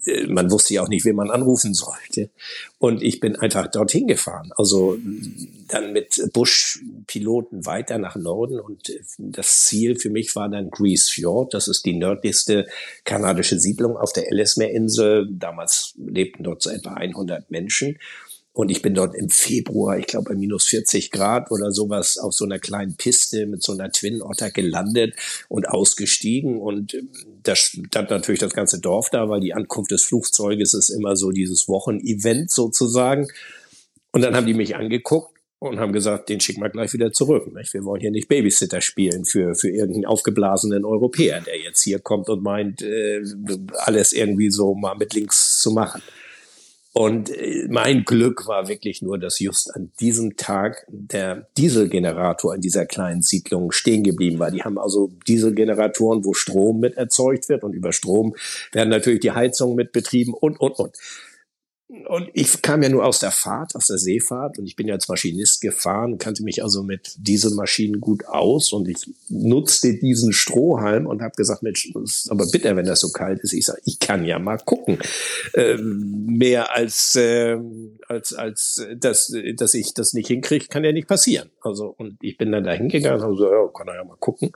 Äh, 0.06 0.28
man 0.28 0.52
wusste 0.52 0.74
ja 0.74 0.84
auch 0.84 0.88
nicht, 0.88 1.06
wen 1.06 1.16
man 1.16 1.32
anrufen 1.32 1.74
sollte. 1.74 2.30
Und 2.78 3.04
ich 3.04 3.20
bin 3.20 3.36
einfach 3.36 3.68
dorthin 3.68 4.08
gefahren. 4.08 4.52
Also 4.56 4.98
dann 5.68 5.94
mit 5.94 6.22
Bush-Piloten 6.34 7.66
weiter 7.66 7.98
nach 7.98 8.16
Norden. 8.16 8.60
Und 8.60 8.92
das 9.18 9.66
Ziel 9.66 9.98
für 9.98 10.10
mich 10.10 10.36
war 10.36 10.50
dann 10.50 10.70
Grease 10.70 11.12
Fjord. 11.12 11.54
Das 11.54 11.68
ist 11.68 11.86
die 11.86 11.98
nördlichste 11.98 12.68
kanadische 13.04 13.60
Siedlung 13.60 13.98
auf 13.98 14.14
der 14.14 14.32
Ellesmere-Insel. 14.32 15.28
Damals 15.32 15.94
lebten 15.98 16.44
dort 16.44 16.62
so 16.62 16.70
etwa 16.70 16.94
100 16.94 17.52
Menschen. 17.52 17.98
Und 18.60 18.72
ich 18.72 18.82
bin 18.82 18.94
dort 18.94 19.16
im 19.16 19.30
Februar, 19.30 19.98
ich 19.98 20.08
glaube 20.08 20.32
bei 20.32 20.36
minus 20.36 20.68
40 20.68 21.12
Grad 21.12 21.50
oder 21.50 21.72
sowas, 21.72 22.18
auf 22.18 22.34
so 22.34 22.44
einer 22.44 22.60
kleinen 22.60 22.98
Piste 22.98 23.46
mit 23.46 23.64
so 23.64 23.72
einer 23.72 23.90
Twin 23.90 24.22
Otter 24.22 24.52
gelandet 24.52 25.16
und 25.48 25.70
ausgestiegen. 25.70 26.60
Und 26.60 26.94
ähm, 26.94 27.08
da 27.42 27.56
stand 27.56 28.10
natürlich 28.10 28.42
das 28.42 28.52
ganze 28.52 28.82
Dorf 28.82 29.12
da, 29.12 29.30
weil 29.30 29.40
die 29.40 29.54
Ankunft 29.54 29.92
des 29.92 30.04
Flugzeuges 30.04 30.74
ist 30.74 30.90
immer 30.90 31.16
so 31.16 31.32
dieses 31.32 31.70
Wochenevent 31.70 32.52
sozusagen. 32.52 33.30
Und 34.12 34.24
dann 34.24 34.36
haben 34.36 34.46
die 34.46 34.54
mich 34.54 34.76
angeguckt 34.76 35.34
und 35.60 35.80
haben 35.80 35.94
gesagt, 35.94 36.28
den 36.28 36.42
schicken 36.42 36.62
wir 36.62 36.70
gleich 36.70 36.92
wieder 36.92 37.14
zurück. 37.14 37.56
Nicht? 37.56 37.74
Wir 37.74 37.86
wollen 37.86 38.02
hier 38.02 38.12
nicht 38.12 38.28
Babysitter 38.28 38.82
spielen 38.82 39.24
für, 39.24 39.56
für 39.56 39.70
irgendeinen 39.70 40.06
aufgeblasenen 40.06 40.84
Europäer, 40.84 41.40
der 41.40 41.58
jetzt 41.62 41.82
hier 41.82 42.00
kommt 42.00 42.28
und 42.28 42.44
meint, 42.44 42.82
äh, 42.82 43.24
alles 43.78 44.12
irgendwie 44.12 44.52
so 44.52 44.76
mal 44.76 44.96
mit 44.96 45.14
links 45.14 45.62
zu 45.62 45.72
machen. 45.72 46.02
Und 46.94 47.30
äh, 47.30 47.68
mein 47.70 48.04
Glück 48.04 48.48
war 48.48 48.68
wirklich 48.68 49.02
nur, 49.02 49.20
dass 49.20 49.40
just 49.40 49.74
an 49.76 49.92
diesem 50.00 50.38
Tag 50.38 50.86
der 50.90 51.48
Dieselgenerator 51.58 52.56
in 52.56 52.62
dieser 52.62 52.86
kleinen 52.86 53.22
Siedlung 53.22 53.72
stehen 53.72 54.04
geblieben 54.04 54.40
war. 54.40 54.50
Die 54.50 54.64
haben 54.64 54.80
also 54.80 55.12
Dieselgeneratoren, 55.28 56.26
wo 56.26 56.34
Strom 56.34 56.80
mit 56.80 56.98
erzeugt 56.98 57.48
wird 57.48 57.64
und 57.64 57.74
über 57.74 57.94
Strom 57.94 58.36
werden 58.72 58.90
natürlich 58.90 59.20
die 59.20 59.32
Heizungen 59.32 59.76
mit 59.76 59.92
betrieben 59.92 60.34
und, 60.34 60.60
und, 60.60 60.80
und. 60.80 60.98
Und 62.08 62.30
ich 62.34 62.62
kam 62.62 62.84
ja 62.84 62.90
nur 62.90 63.04
aus 63.04 63.18
der 63.18 63.32
Fahrt, 63.32 63.76
aus 63.76 63.88
der 63.88 63.98
Seefahrt 63.98 64.60
und 64.60 64.68
ich 64.68 64.76
bin 64.76 64.88
ja 64.88 64.94
als 64.94 65.08
Maschinist 65.08 65.60
gefahren, 65.60 66.20
kannte 66.20 66.44
mich 66.44 66.62
also 66.62 66.84
mit 66.84 67.16
Dieselmaschinen 67.18 68.00
gut 68.00 68.28
aus 68.28 68.72
und 68.72 68.88
ich 68.88 69.10
nutzte 69.28 69.98
diesen 69.98 70.32
Strohhalm 70.32 71.08
und 71.08 71.24
habe 71.24 71.34
gesagt, 71.36 71.64
Mensch, 71.64 71.92
ist 72.04 72.30
aber 72.30 72.46
bitter, 72.46 72.76
wenn 72.76 72.86
das 72.86 73.00
so 73.00 73.10
kalt 73.10 73.40
ist. 73.40 73.54
Ich 73.54 73.66
sage, 73.66 73.82
ich 73.86 73.98
kann 73.98 74.24
ja 74.24 74.38
mal 74.38 74.60
gucken. 74.60 75.00
Ähm, 75.56 76.28
mehr 76.28 76.76
als, 76.76 77.16
äh, 77.16 77.58
als, 78.08 78.34
als 78.34 78.86
dass, 78.96 79.34
dass 79.56 79.74
ich 79.74 79.96
das 79.96 80.14
nicht 80.14 80.28
hinkriege, 80.28 80.68
kann 80.68 80.84
ja 80.84 80.92
nicht 80.92 81.08
passieren. 81.08 81.50
Also 81.62 81.96
und 81.98 82.18
ich 82.22 82.38
bin 82.38 82.52
dann 82.52 82.66
da 82.66 82.72
hingegangen 82.72 83.24
und 83.24 83.36
so, 83.36 83.52
ja, 83.52 83.68
kann 83.76 83.88
er 83.88 83.96
ja 83.96 84.04
mal 84.04 84.18
gucken. 84.20 84.52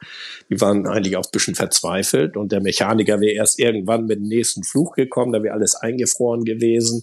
Die 0.51 0.61
waren 0.61 0.85
eigentlich 0.85 1.17
auch 1.17 1.25
ein 1.25 1.31
bisschen 1.31 1.55
verzweifelt 1.55 2.37
und 2.37 2.51
der 2.51 2.61
Mechaniker 2.61 3.19
wäre 3.19 3.33
erst 3.33 3.57
irgendwann 3.57 4.05
mit 4.05 4.19
dem 4.19 4.27
nächsten 4.27 4.63
Flug 4.63 4.93
gekommen, 4.93 5.33
da 5.33 5.41
wäre 5.41 5.55
alles 5.55 5.73
eingefroren 5.73 6.45
gewesen. 6.45 7.01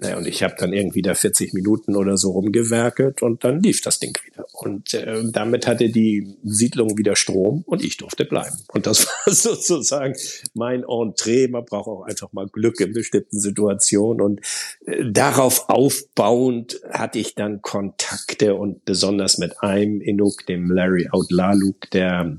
Naja, 0.00 0.16
und 0.16 0.26
ich 0.26 0.42
habe 0.42 0.54
dann 0.58 0.72
irgendwie 0.72 1.02
da 1.02 1.14
40 1.14 1.52
Minuten 1.52 1.94
oder 1.94 2.16
so 2.16 2.30
rumgewerkelt 2.30 3.20
und 3.20 3.44
dann 3.44 3.60
lief 3.62 3.82
das 3.82 3.98
Ding 3.98 4.16
wieder. 4.24 4.46
Und 4.52 4.94
äh, 4.94 5.22
damit 5.30 5.66
hatte 5.66 5.90
die 5.90 6.38
Siedlung 6.42 6.96
wieder 6.96 7.16
Strom 7.16 7.64
und 7.66 7.84
ich 7.84 7.98
durfte 7.98 8.24
bleiben. 8.24 8.56
Und 8.72 8.86
das 8.86 9.06
war 9.26 9.34
sozusagen 9.34 10.14
mein 10.54 10.84
Entree. 10.84 11.48
Man 11.48 11.66
braucht 11.66 11.88
auch 11.88 12.02
einfach 12.02 12.32
mal 12.32 12.46
Glück 12.46 12.80
in 12.80 12.94
bestimmten 12.94 13.38
Situationen. 13.38 14.22
Und 14.22 14.40
äh, 14.86 15.04
darauf 15.10 15.68
aufbauend 15.68 16.80
hatte 16.90 17.18
ich 17.18 17.34
dann 17.34 17.60
Kontakte 17.60 18.54
und 18.54 18.86
besonders 18.86 19.36
mit 19.36 19.62
einem 19.62 20.00
Inuk, 20.00 20.46
dem 20.46 20.70
Larry 20.70 21.08
Outlaluk, 21.10 21.90
der 21.90 22.38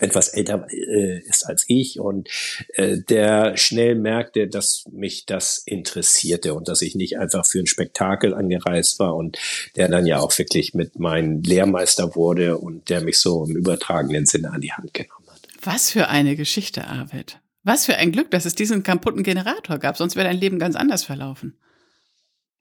etwas 0.00 0.28
älter 0.28 0.66
äh, 0.70 1.20
ist 1.20 1.46
als 1.46 1.64
ich 1.68 2.00
und 2.00 2.28
äh, 2.74 2.98
der 2.98 3.56
schnell 3.56 3.94
merkte, 3.94 4.48
dass 4.48 4.84
mich 4.90 5.26
das 5.26 5.62
interessierte 5.64 6.54
und 6.54 6.68
dass 6.68 6.82
ich 6.82 6.94
nicht 6.94 7.18
einfach 7.18 7.46
für 7.46 7.60
ein 7.60 7.66
Spektakel 7.66 8.34
angereist 8.34 8.98
war 8.98 9.14
und 9.16 9.38
der 9.76 9.88
dann 9.88 10.06
ja 10.06 10.18
auch 10.18 10.36
wirklich 10.38 10.74
mit 10.74 10.98
meinem 10.98 11.42
Lehrmeister 11.42 12.14
wurde 12.14 12.58
und 12.58 12.88
der 12.88 13.00
mich 13.00 13.18
so 13.18 13.44
im 13.44 13.56
übertragenen 13.56 14.26
Sinne 14.26 14.50
an 14.52 14.60
die 14.60 14.72
Hand 14.72 14.94
genommen 14.94 15.26
hat. 15.28 15.40
Was 15.62 15.90
für 15.90 16.08
eine 16.08 16.36
Geschichte, 16.36 16.86
Arvid. 16.86 17.38
Was 17.62 17.84
für 17.84 17.96
ein 17.96 18.12
Glück, 18.12 18.30
dass 18.30 18.46
es 18.46 18.54
diesen 18.54 18.82
kaputten 18.82 19.22
Generator 19.22 19.78
gab, 19.78 19.96
sonst 19.96 20.16
wäre 20.16 20.26
dein 20.26 20.38
Leben 20.38 20.58
ganz 20.58 20.76
anders 20.76 21.04
verlaufen. 21.04 21.58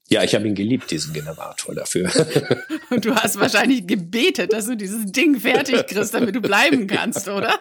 Ja, 0.09 0.23
ich 0.23 0.33
habe 0.33 0.47
ihn 0.47 0.55
geliebt, 0.55 0.89
diesen 0.89 1.13
Generator 1.13 1.75
dafür. 1.75 2.09
Und 2.89 3.05
du 3.05 3.13
hast 3.15 3.39
wahrscheinlich 3.39 3.85
gebetet, 3.85 4.51
dass 4.53 4.65
du 4.65 4.75
dieses 4.75 5.11
Ding 5.11 5.39
fertig 5.39 5.85
kriegst, 5.85 6.15
damit 6.15 6.35
du 6.35 6.41
bleiben 6.41 6.87
kannst, 6.87 7.27
oder? 7.27 7.59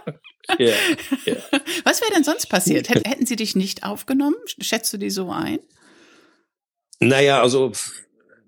Ja. 0.58 0.72
ja. 1.26 1.36
Was 1.84 2.00
wäre 2.00 2.12
denn 2.14 2.24
sonst 2.24 2.46
passiert? 2.46 2.88
Hätten 2.88 3.26
sie 3.26 3.36
dich 3.36 3.54
nicht 3.54 3.84
aufgenommen? 3.84 4.36
Schätzt 4.60 4.90
du 4.94 4.96
die 4.96 5.10
so 5.10 5.30
ein? 5.30 5.58
Naja, 7.00 7.42
also 7.42 7.72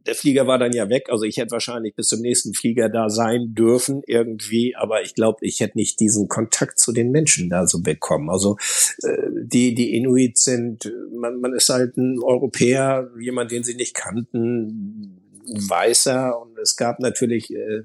der 0.07 0.15
Flieger 0.15 0.47
war 0.47 0.59
dann 0.59 0.73
ja 0.73 0.89
weg. 0.89 1.09
Also 1.11 1.25
ich 1.25 1.37
hätte 1.37 1.53
wahrscheinlich 1.53 1.95
bis 1.95 2.09
zum 2.09 2.21
nächsten 2.21 2.55
Flieger 2.55 2.89
da 2.89 3.11
sein 3.11 3.55
dürfen 3.55 4.03
irgendwie, 4.07 4.75
aber 4.77 5.03
ich 5.03 5.15
glaube, 5.15 5.39
ich 5.43 5.61
hätte 5.61 5.79
nicht 5.79 6.01
diesen 6.01 6.29
Kontakt 6.29 6.79
zu 6.79 6.93
den 6.93 7.11
Menschen 7.11 7.51
da 7.51 7.67
so 7.67 7.81
bekommen. 7.81 8.31
Also 8.31 8.57
äh, 9.03 9.29
die 9.43 9.75
die 9.75 9.97
Inuit 9.97 10.39
sind, 10.39 10.93
man, 11.15 11.41
man 11.41 11.55
ist 11.55 11.69
halt 11.69 11.97
ein 11.97 12.19
Europäer, 12.23 13.11
jemand, 13.21 13.51
den 13.51 13.65
sie 13.65 13.75
nicht 13.75 13.95
kannten, 13.95 15.21
Weißer 15.53 16.41
und 16.41 16.59
es 16.59 16.77
gab 16.77 17.01
natürlich 17.01 17.53
äh, 17.53 17.83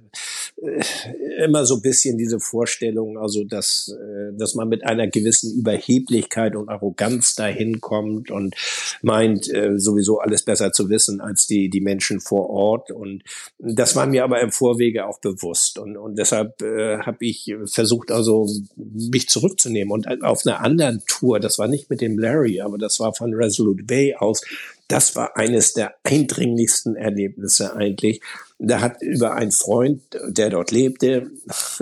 immer 1.43 1.65
so 1.65 1.75
ein 1.75 1.81
bisschen 1.81 2.17
diese 2.17 2.39
Vorstellung, 2.39 3.17
also 3.17 3.43
dass, 3.43 3.93
äh, 3.93 4.33
dass 4.37 4.55
man 4.55 4.69
mit 4.69 4.85
einer 4.85 5.07
gewissen 5.07 5.53
Überheblichkeit 5.57 6.55
und 6.55 6.69
Arroganz 6.69 7.35
dahin 7.35 7.81
kommt 7.81 8.31
und 8.31 8.55
meint, 9.01 9.51
äh, 9.53 9.77
sowieso 9.77 10.19
alles 10.19 10.43
besser 10.43 10.71
zu 10.71 10.89
wissen 10.89 11.21
als 11.21 11.47
die, 11.47 11.69
die 11.69 11.81
Menschen 11.81 12.19
vor 12.19 12.49
Ort. 12.49 12.91
Und 12.91 13.23
das 13.59 13.95
war 13.95 14.05
mir 14.05 14.23
aber 14.23 14.41
im 14.41 14.51
Vorwege 14.51 15.07
auch 15.07 15.19
bewusst. 15.19 15.77
Und, 15.79 15.97
und 15.97 16.17
deshalb 16.17 16.61
äh, 16.61 16.99
habe 16.99 17.17
ich 17.19 17.53
versucht, 17.65 18.11
also 18.11 18.47
mich 18.75 19.29
zurückzunehmen. 19.29 19.91
Und 19.91 20.23
auf 20.23 20.45
einer 20.45 20.61
anderen 20.61 21.03
Tour, 21.07 21.39
das 21.39 21.59
war 21.59 21.67
nicht 21.67 21.89
mit 21.89 22.01
dem 22.01 22.17
Larry, 22.17 22.61
aber 22.61 22.77
das 22.77 22.99
war 22.99 23.13
von 23.13 23.33
Resolute 23.33 23.83
Bay 23.83 24.15
aus, 24.15 24.41
das 24.87 25.15
war 25.15 25.35
eines 25.35 25.73
der 25.73 25.95
eindringlichsten 26.03 26.95
Erlebnisse 26.95 27.75
eigentlich. 27.75 28.21
Da 28.57 28.79
hat 28.79 29.01
über 29.01 29.33
einen 29.33 29.51
Freund, 29.51 30.01
der 30.27 30.49
dort 30.49 30.71
lebte, 30.71 31.29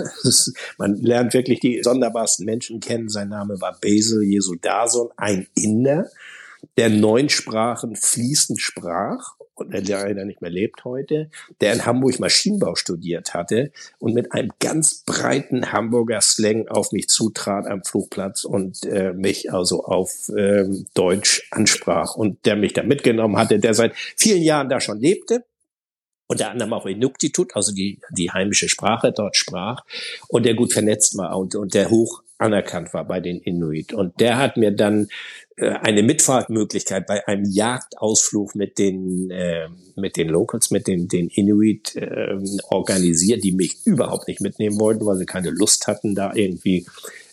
man 0.77 0.95
lernt 0.95 1.33
wirklich 1.33 1.59
die 1.59 1.81
sonderbarsten 1.83 2.45
Menschen 2.45 2.79
kennen. 2.79 3.09
Sein 3.09 3.29
Name 3.29 3.61
war 3.61 3.77
Basil 3.79 4.23
Jesudason, 4.23 5.09
ein 5.15 5.47
Inder, 5.53 6.09
der 6.77 6.89
neun 6.89 7.29
Sprachen 7.29 7.95
fließend 7.95 8.59
sprach 8.59 9.35
und 9.55 9.71
der 9.71 9.83
leider 9.83 10.25
nicht 10.25 10.41
mehr 10.41 10.49
lebt 10.49 10.83
heute, 10.83 11.29
der 11.61 11.73
in 11.73 11.85
Hamburg 11.85 12.19
Maschinenbau 12.19 12.73
studiert 12.73 13.35
hatte 13.35 13.71
und 13.99 14.15
mit 14.15 14.31
einem 14.31 14.49
ganz 14.59 15.03
breiten 15.05 15.71
Hamburger 15.71 16.21
Slang 16.21 16.67
auf 16.67 16.91
mich 16.91 17.07
zutrat 17.07 17.67
am 17.67 17.83
Flugplatz 17.83 18.45
und 18.45 18.83
äh, 18.85 19.13
mich 19.13 19.53
also 19.53 19.83
auf 19.83 20.31
ähm, 20.35 20.87
Deutsch 20.95 21.47
ansprach 21.51 22.15
und 22.15 22.45
der 22.45 22.55
mich 22.55 22.73
da 22.73 22.81
mitgenommen 22.81 23.37
hatte, 23.37 23.59
der 23.59 23.75
seit 23.75 23.93
vielen 23.95 24.41
Jahren 24.41 24.69
da 24.69 24.79
schon 24.79 24.99
lebte 24.99 25.45
unter 26.27 26.51
anderem 26.51 26.73
auch 26.73 26.85
Inuktitut, 26.85 27.55
also 27.55 27.73
die, 27.73 27.99
die 28.11 28.31
heimische 28.31 28.69
Sprache 28.69 29.11
dort 29.11 29.35
sprach 29.35 29.83
und 30.27 30.45
der 30.45 30.55
gut 30.55 30.73
vernetzt 30.73 31.17
war 31.17 31.37
und, 31.37 31.55
und 31.55 31.73
der 31.73 31.89
hoch 31.89 32.23
anerkannt 32.37 32.93
war 32.93 33.05
bei 33.05 33.19
den 33.19 33.39
Inuit. 33.39 33.93
Und 33.93 34.19
der 34.19 34.37
hat 34.37 34.57
mir 34.57 34.71
dann 34.71 35.07
äh, 35.55 35.69
eine 35.69 36.03
Mitfahrtmöglichkeit 36.03 37.07
bei 37.07 37.27
einem 37.27 37.45
Jagdausflug 37.45 38.55
mit 38.55 38.77
den 38.77 39.31
äh, 39.31 39.69
mit 39.95 40.17
den 40.17 40.29
Locals, 40.29 40.71
mit 40.71 40.87
den 40.87 41.07
den 41.07 41.29
Inuit 41.29 41.95
äh, 41.95 42.35
organisiert, 42.69 43.43
die 43.43 43.53
mich 43.53 43.85
überhaupt 43.85 44.27
nicht 44.27 44.41
mitnehmen 44.41 44.79
wollten, 44.79 45.05
weil 45.05 45.17
sie 45.17 45.25
keine 45.25 45.51
Lust 45.51 45.87
hatten, 45.87 46.15
da 46.15 46.33
irgendwie 46.33 46.85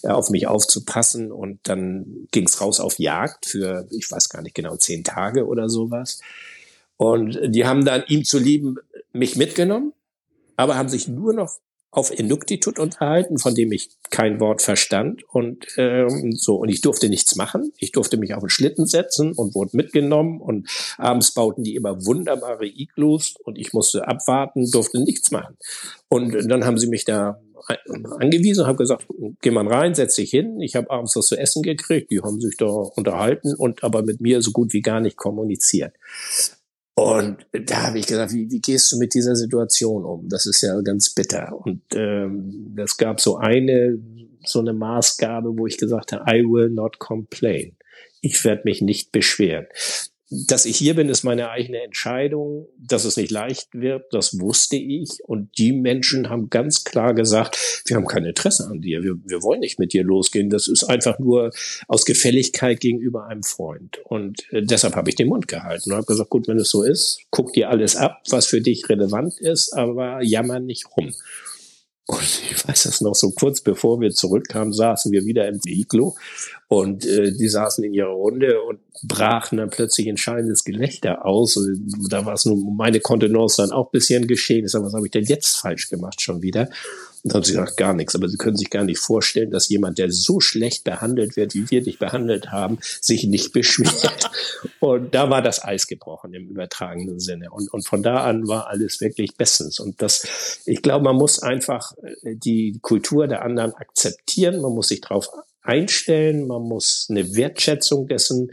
äh, 0.02 0.08
auf 0.08 0.30
mich 0.30 0.46
aufzupassen. 0.46 1.32
Und 1.32 1.60
dann 1.64 2.26
ging's 2.30 2.60
raus 2.60 2.78
auf 2.80 2.98
Jagd 2.98 3.46
für, 3.46 3.86
ich 3.90 4.10
weiß 4.10 4.28
gar 4.28 4.42
nicht 4.42 4.54
genau, 4.54 4.76
zehn 4.76 5.02
Tage 5.02 5.46
oder 5.46 5.68
sowas. 5.68 6.20
Und 7.00 7.40
die 7.42 7.64
haben 7.64 7.86
dann 7.86 8.04
ihm 8.08 8.26
zu 8.26 8.38
lieben 8.38 8.76
mich 9.14 9.34
mitgenommen, 9.34 9.94
aber 10.56 10.76
haben 10.76 10.90
sich 10.90 11.08
nur 11.08 11.32
noch 11.32 11.56
auf 11.90 12.10
Inuktitut 12.16 12.78
unterhalten, 12.78 13.38
von 13.38 13.54
dem 13.54 13.72
ich 13.72 13.88
kein 14.10 14.38
Wort 14.38 14.60
verstand 14.60 15.22
und 15.32 15.64
ähm, 15.78 16.32
so 16.36 16.56
und 16.56 16.68
ich 16.68 16.82
durfte 16.82 17.08
nichts 17.08 17.36
machen. 17.36 17.72
Ich 17.78 17.92
durfte 17.92 18.18
mich 18.18 18.34
auf 18.34 18.42
den 18.42 18.50
Schlitten 18.50 18.86
setzen 18.86 19.32
und 19.32 19.54
wurde 19.54 19.74
mitgenommen 19.78 20.42
und 20.42 20.68
abends 20.98 21.32
bauten 21.32 21.64
die 21.64 21.74
immer 21.74 22.04
wunderbare 22.04 22.66
Iglus 22.66 23.34
und 23.44 23.58
ich 23.58 23.72
musste 23.72 24.06
abwarten, 24.06 24.70
durfte 24.70 25.02
nichts 25.02 25.30
machen. 25.30 25.56
Und 26.10 26.50
dann 26.50 26.66
haben 26.66 26.76
sie 26.76 26.86
mich 26.86 27.06
da 27.06 27.40
angewiesen, 28.18 28.66
habe 28.66 28.76
gesagt, 28.76 29.06
geh 29.40 29.50
mal 29.50 29.66
rein, 29.66 29.94
setz 29.94 30.16
dich 30.16 30.28
hin. 30.28 30.60
Ich 30.60 30.76
habe 30.76 30.90
abends 30.90 31.16
was 31.16 31.26
zu 31.26 31.38
essen 31.38 31.62
gekriegt, 31.62 32.10
die 32.10 32.20
haben 32.20 32.42
sich 32.42 32.58
da 32.58 32.66
unterhalten 32.66 33.54
und 33.54 33.84
aber 33.84 34.02
mit 34.02 34.20
mir 34.20 34.42
so 34.42 34.50
gut 34.50 34.74
wie 34.74 34.82
gar 34.82 35.00
nicht 35.00 35.16
kommuniziert. 35.16 35.94
Und 37.00 37.46
da 37.52 37.86
habe 37.86 37.98
ich 37.98 38.06
gesagt, 38.06 38.34
wie, 38.34 38.50
wie 38.50 38.60
gehst 38.60 38.92
du 38.92 38.98
mit 38.98 39.14
dieser 39.14 39.34
Situation 39.34 40.04
um? 40.04 40.28
Das 40.28 40.44
ist 40.44 40.60
ja 40.60 40.78
ganz 40.82 41.14
bitter. 41.14 41.58
Und 41.64 41.80
ähm, 41.94 42.74
das 42.76 42.98
gab 42.98 43.22
so 43.22 43.38
eine, 43.38 43.98
so 44.44 44.58
eine 44.58 44.74
Maßgabe, 44.74 45.56
wo 45.56 45.66
ich 45.66 45.78
gesagt 45.78 46.12
habe, 46.12 46.30
I 46.30 46.42
will 46.42 46.68
not 46.68 46.98
complain. 46.98 47.74
Ich 48.20 48.44
werde 48.44 48.62
mich 48.66 48.82
nicht 48.82 49.12
beschweren. 49.12 49.64
Dass 50.30 50.64
ich 50.64 50.76
hier 50.76 50.94
bin, 50.94 51.08
ist 51.08 51.24
meine 51.24 51.50
eigene 51.50 51.82
Entscheidung. 51.82 52.68
Dass 52.78 53.04
es 53.04 53.16
nicht 53.16 53.32
leicht 53.32 53.68
wird, 53.72 54.04
das 54.12 54.38
wusste 54.38 54.76
ich. 54.76 55.18
Und 55.26 55.58
die 55.58 55.72
Menschen 55.72 56.30
haben 56.30 56.50
ganz 56.50 56.84
klar 56.84 57.14
gesagt, 57.14 57.82
wir 57.86 57.96
haben 57.96 58.06
kein 58.06 58.24
Interesse 58.24 58.68
an 58.68 58.80
dir. 58.80 59.02
Wir, 59.02 59.16
wir 59.24 59.42
wollen 59.42 59.60
nicht 59.60 59.80
mit 59.80 59.92
dir 59.92 60.04
losgehen. 60.04 60.48
Das 60.48 60.68
ist 60.68 60.84
einfach 60.84 61.18
nur 61.18 61.50
aus 61.88 62.04
Gefälligkeit 62.04 62.78
gegenüber 62.80 63.26
einem 63.26 63.42
Freund. 63.42 64.00
Und 64.04 64.44
äh, 64.52 64.62
deshalb 64.62 64.94
habe 64.94 65.10
ich 65.10 65.16
den 65.16 65.28
Mund 65.28 65.48
gehalten 65.48 65.90
und 65.90 65.96
habe 65.96 66.06
gesagt, 66.06 66.30
gut, 66.30 66.46
wenn 66.46 66.58
es 66.58 66.70
so 66.70 66.84
ist, 66.84 67.20
guck 67.30 67.52
dir 67.52 67.68
alles 67.68 67.96
ab, 67.96 68.22
was 68.30 68.46
für 68.46 68.60
dich 68.60 68.88
relevant 68.88 69.38
ist, 69.40 69.72
aber 69.72 70.22
jammer 70.22 70.60
nicht 70.60 70.86
rum. 70.96 71.12
Und 72.10 72.42
ich 72.50 72.66
weiß 72.66 72.84
das 72.84 73.00
noch, 73.00 73.14
so 73.14 73.30
kurz 73.30 73.60
bevor 73.60 74.00
wir 74.00 74.10
zurückkamen, 74.10 74.72
saßen 74.72 75.12
wir 75.12 75.24
wieder 75.24 75.46
im 75.46 75.60
Iglo 75.64 76.16
und 76.66 77.06
äh, 77.06 77.32
die 77.32 77.48
saßen 77.48 77.84
in 77.84 77.94
ihrer 77.94 78.10
Runde 78.10 78.60
und 78.62 78.80
brachen 79.02 79.58
dann 79.58 79.70
plötzlich 79.70 80.08
ein 80.08 80.16
schallendes 80.16 80.64
Gelächter 80.64 81.24
aus. 81.24 81.56
Und 81.56 82.08
da 82.10 82.26
war 82.26 82.34
es 82.34 82.44
nun 82.44 82.76
meine 82.76 82.98
Kontenance 82.98 83.62
dann 83.62 83.70
auch 83.70 83.90
bisschen 83.90 84.26
geschehen. 84.26 84.64
Ich 84.64 84.72
sag, 84.72 84.82
was 84.82 84.92
habe 84.92 85.06
ich 85.06 85.12
denn 85.12 85.24
jetzt 85.24 85.56
falsch 85.56 85.88
gemacht 85.88 86.20
schon 86.20 86.42
wieder? 86.42 86.68
Und 87.22 87.32
dann 87.32 87.36
haben 87.36 87.44
sie 87.44 87.52
gesagt, 87.52 87.76
gar 87.76 87.94
nichts. 87.94 88.14
Aber 88.14 88.28
sie 88.28 88.36
können 88.36 88.56
sich 88.56 88.70
gar 88.70 88.84
nicht 88.84 88.98
vorstellen, 88.98 89.50
dass 89.50 89.68
jemand, 89.68 89.98
der 89.98 90.10
so 90.10 90.40
schlecht 90.40 90.84
behandelt 90.84 91.36
wird, 91.36 91.54
wie 91.54 91.70
wir 91.70 91.82
dich 91.82 91.98
behandelt 91.98 92.50
haben, 92.50 92.78
sich 93.00 93.24
nicht 93.24 93.52
beschwert. 93.52 94.30
und 94.80 95.14
da 95.14 95.28
war 95.30 95.42
das 95.42 95.62
Eis 95.62 95.86
gebrochen 95.86 96.32
im 96.34 96.48
übertragenen 96.48 97.20
Sinne. 97.20 97.50
Und, 97.50 97.72
und 97.72 97.86
von 97.86 98.02
da 98.02 98.24
an 98.24 98.48
war 98.48 98.68
alles 98.68 99.00
wirklich 99.00 99.36
bestens. 99.36 99.80
Und 99.80 100.00
das, 100.00 100.60
ich 100.64 100.82
glaube, 100.82 101.04
man 101.04 101.16
muss 101.16 101.42
einfach 101.42 101.92
äh, 102.22 102.36
die 102.36 102.78
Kultur 102.80 103.26
der 103.26 103.42
anderen 103.42 103.74
akzeptieren. 103.74 104.60
Man 104.60 104.72
muss 104.72 104.88
sich 104.88 105.00
darauf 105.00 105.28
einstellen. 105.62 106.46
Man 106.46 106.62
muss 106.62 107.06
eine 107.10 107.34
Wertschätzung 107.36 108.08
dessen 108.08 108.50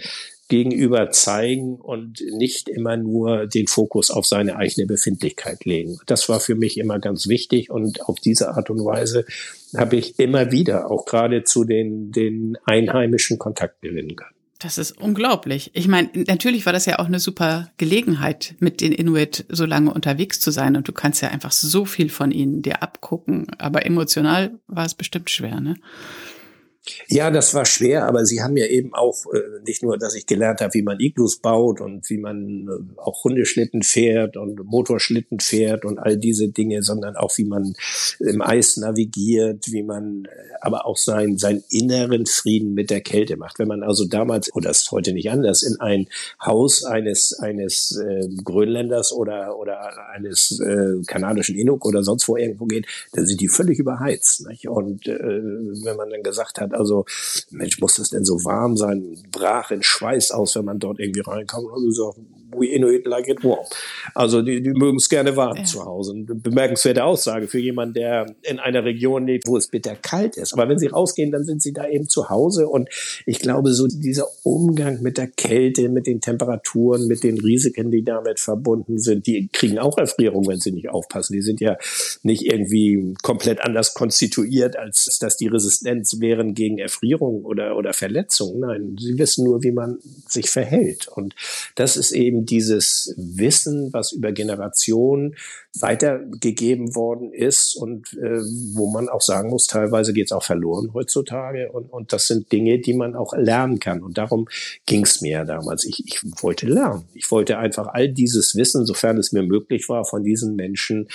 gegenüber 0.47 1.11
zeigen 1.11 1.75
und 1.75 2.21
nicht 2.37 2.69
immer 2.69 2.95
nur 2.97 3.47
den 3.47 3.67
Fokus 3.67 4.11
auf 4.11 4.25
seine 4.25 4.55
eigene 4.55 4.87
Befindlichkeit 4.87 5.65
legen. 5.65 5.99
Das 6.05 6.29
war 6.29 6.39
für 6.39 6.55
mich 6.55 6.77
immer 6.77 6.99
ganz 6.99 7.27
wichtig 7.27 7.69
und 7.69 8.07
auf 8.07 8.19
diese 8.19 8.55
Art 8.55 8.69
und 8.69 8.83
Weise 8.85 9.25
habe 9.75 9.97
ich 9.97 10.19
immer 10.19 10.51
wieder 10.51 10.89
auch 10.89 11.05
gerade 11.05 11.43
zu 11.43 11.65
den, 11.65 12.11
den 12.11 12.57
Einheimischen 12.65 13.37
Kontakt 13.37 13.81
gewinnen 13.81 14.15
können. 14.15 14.37
Das 14.59 14.79
ist 14.79 14.99
unglaublich. 14.99 15.69
Ich 15.73 15.87
meine, 15.87 16.09
natürlich 16.13 16.65
war 16.65 16.73
das 16.73 16.87
ja 16.87 16.97
auch 16.97 17.05
eine 17.05 17.19
super 17.19 17.69
Gelegenheit, 17.77 18.55
mit 18.59 18.81
den 18.81 18.91
Inuit 18.91 19.45
so 19.49 19.65
lange 19.65 19.93
unterwegs 19.93 20.39
zu 20.39 20.49
sein 20.49 20.75
und 20.75 20.87
du 20.87 20.93
kannst 20.93 21.21
ja 21.21 21.29
einfach 21.29 21.51
so 21.51 21.85
viel 21.85 22.09
von 22.09 22.31
ihnen 22.31 22.63
dir 22.63 22.81
abgucken, 22.81 23.47
aber 23.59 23.85
emotional 23.85 24.57
war 24.67 24.85
es 24.85 24.95
bestimmt 24.95 25.29
schwer, 25.29 25.61
ne? 25.61 25.75
Ja, 27.07 27.31
das 27.31 27.53
war 27.53 27.65
schwer, 27.65 28.05
aber 28.05 28.25
sie 28.25 28.41
haben 28.41 28.57
ja 28.57 28.65
eben 28.65 28.93
auch 28.93 29.25
äh, 29.33 29.39
nicht 29.65 29.83
nur, 29.83 29.97
dass 29.97 30.15
ich 30.15 30.25
gelernt 30.25 30.61
habe, 30.61 30.73
wie 30.73 30.81
man 30.81 30.99
Iglus 30.99 31.37
baut 31.37 31.81
und 31.81 32.09
wie 32.09 32.17
man 32.17 32.67
äh, 32.67 32.99
auch 32.99 33.23
Hundeschlitten 33.23 33.83
fährt 33.83 34.37
und 34.37 34.63
Motorschlitten 34.63 35.39
fährt 35.39 35.85
und 35.85 35.99
all 35.99 36.17
diese 36.17 36.49
Dinge, 36.49 36.83
sondern 36.83 37.15
auch 37.15 37.37
wie 37.37 37.45
man 37.45 37.73
im 38.19 38.41
Eis 38.41 38.77
navigiert, 38.77 39.71
wie 39.71 39.83
man 39.83 40.25
äh, 40.25 40.29
aber 40.61 40.85
auch 40.85 40.97
sein, 40.97 41.37
seinen 41.37 41.63
inneren 41.69 42.25
Frieden 42.25 42.73
mit 42.73 42.89
der 42.89 43.01
Kälte 43.01 43.37
macht. 43.37 43.59
Wenn 43.59 43.67
man 43.67 43.83
also 43.83 44.05
damals, 44.05 44.53
oder 44.53 44.69
ist 44.69 44.91
heute 44.91 45.13
nicht 45.13 45.29
anders, 45.29 45.63
in 45.63 45.79
ein 45.79 46.07
Haus 46.43 46.83
eines, 46.83 47.37
eines 47.39 47.97
äh, 47.97 48.27
Grönländers 48.43 49.11
oder, 49.11 49.57
oder 49.57 50.09
eines 50.09 50.59
äh, 50.59 51.01
kanadischen 51.05 51.55
Inuk 51.55 51.85
oder 51.85 52.03
sonst 52.03 52.27
wo 52.27 52.37
irgendwo 52.37 52.65
geht, 52.65 52.87
dann 53.13 53.25
sind 53.25 53.41
die 53.41 53.47
völlig 53.47 53.79
überheizt. 53.79 54.47
Nicht? 54.47 54.67
Und 54.67 55.07
äh, 55.07 55.17
wenn 55.19 55.95
man 55.95 56.09
dann 56.09 56.23
gesagt 56.23 56.59
hat, 56.59 56.73
also, 56.77 57.05
Mensch, 57.51 57.79
muss 57.79 57.95
das 57.95 58.09
denn 58.09 58.25
so 58.25 58.43
warm 58.45 58.77
sein? 58.77 59.17
Brach 59.31 59.71
in 59.71 59.83
Schweiß 59.83 60.31
aus, 60.31 60.55
wenn 60.55 60.65
man 60.65 60.79
dort 60.79 60.99
irgendwie 60.99 61.21
reinkam. 61.21 61.65
Also 61.67 61.91
so, 61.91 62.15
we 62.55 62.67
Inuit 62.67 63.05
like 63.05 63.27
it 63.27 63.43
warm. 63.43 63.65
Also 64.13 64.41
die, 64.41 64.61
die 64.61 64.71
mögen 64.71 64.97
es 64.97 65.09
gerne 65.09 65.35
warm 65.35 65.57
ja. 65.57 65.63
zu 65.63 65.83
Hause. 65.85 66.13
Eine 66.13 66.23
bemerkenswerte 66.35 67.03
Aussage 67.03 67.47
für 67.47 67.59
jemanden, 67.59 67.95
der 67.95 68.35
in 68.43 68.59
einer 68.59 68.83
Region 68.83 69.27
lebt, 69.27 69.47
wo 69.47 69.57
es 69.57 69.67
bitter 69.67 69.95
kalt 69.95 70.37
ist. 70.37 70.53
Aber 70.53 70.69
wenn 70.69 70.77
sie 70.77 70.87
rausgehen, 70.87 71.31
dann 71.31 71.43
sind 71.43 71.61
sie 71.61 71.73
da 71.73 71.87
eben 71.87 72.07
zu 72.07 72.29
Hause. 72.29 72.67
Und 72.67 72.89
ich 73.25 73.39
glaube, 73.39 73.73
so 73.73 73.87
dieser 73.87 74.27
Umgang 74.43 75.01
mit 75.01 75.17
der 75.17 75.27
Kälte, 75.27 75.89
mit 75.89 76.07
den 76.07 76.21
Temperaturen, 76.21 77.07
mit 77.07 77.23
den 77.23 77.39
Risiken, 77.39 77.91
die 77.91 78.03
damit 78.03 78.39
verbunden 78.39 78.97
sind, 78.97 79.27
die 79.27 79.49
kriegen 79.51 79.79
auch 79.79 79.97
Erfrierung, 79.97 80.47
wenn 80.47 80.59
sie 80.59 80.71
nicht 80.71 80.89
aufpassen. 80.89 81.33
Die 81.33 81.41
sind 81.41 81.59
ja 81.59 81.77
nicht 82.23 82.45
irgendwie 82.45 83.13
komplett 83.21 83.61
anders 83.61 83.93
konstituiert, 83.93 84.77
als 84.77 85.17
dass 85.19 85.37
die 85.37 85.47
Resistenz 85.47 86.19
wären 86.19 86.53
gegen 86.53 86.77
Erfrierung 86.77 87.43
oder, 87.43 87.75
oder 87.77 87.93
Verletzung. 87.93 88.59
Nein, 88.59 88.95
sie 88.99 89.17
wissen 89.17 89.45
nur, 89.45 89.63
wie 89.63 89.71
man 89.71 89.99
sich 90.27 90.49
verhält. 90.49 91.07
Und 91.07 91.35
das 91.75 91.97
ist 91.97 92.11
eben 92.11 92.36
dieses 92.41 93.13
Wissen, 93.17 93.91
was 93.93 94.11
über 94.11 94.31
Generationen 94.31 95.35
weitergegeben 95.79 96.95
worden 96.95 97.33
ist 97.33 97.75
und 97.75 98.13
äh, 98.13 98.39
wo 98.73 98.89
man 98.91 99.09
auch 99.09 99.21
sagen 99.21 99.49
muss, 99.49 99.67
teilweise 99.67 100.13
geht 100.13 100.25
es 100.27 100.31
auch 100.31 100.43
verloren 100.43 100.93
heutzutage. 100.93 101.71
Und, 101.71 101.91
und 101.91 102.13
das 102.13 102.27
sind 102.27 102.51
Dinge, 102.51 102.79
die 102.79 102.93
man 102.93 103.15
auch 103.15 103.33
lernen 103.35 103.79
kann. 103.79 104.01
Und 104.01 104.17
darum 104.17 104.47
ging 104.85 105.03
es 105.03 105.21
mir 105.21 105.45
damals. 105.45 105.85
Ich, 105.85 106.03
ich 106.05 106.21
wollte 106.41 106.67
lernen. 106.67 107.03
Ich 107.13 107.29
wollte 107.31 107.57
einfach 107.57 107.87
all 107.87 108.09
dieses 108.09 108.55
Wissen, 108.55 108.85
sofern 108.85 109.17
es 109.17 109.31
mir 109.31 109.43
möglich 109.43 109.89
war, 109.89 110.05
von 110.05 110.23
diesen 110.23 110.55
Menschen 110.55 111.07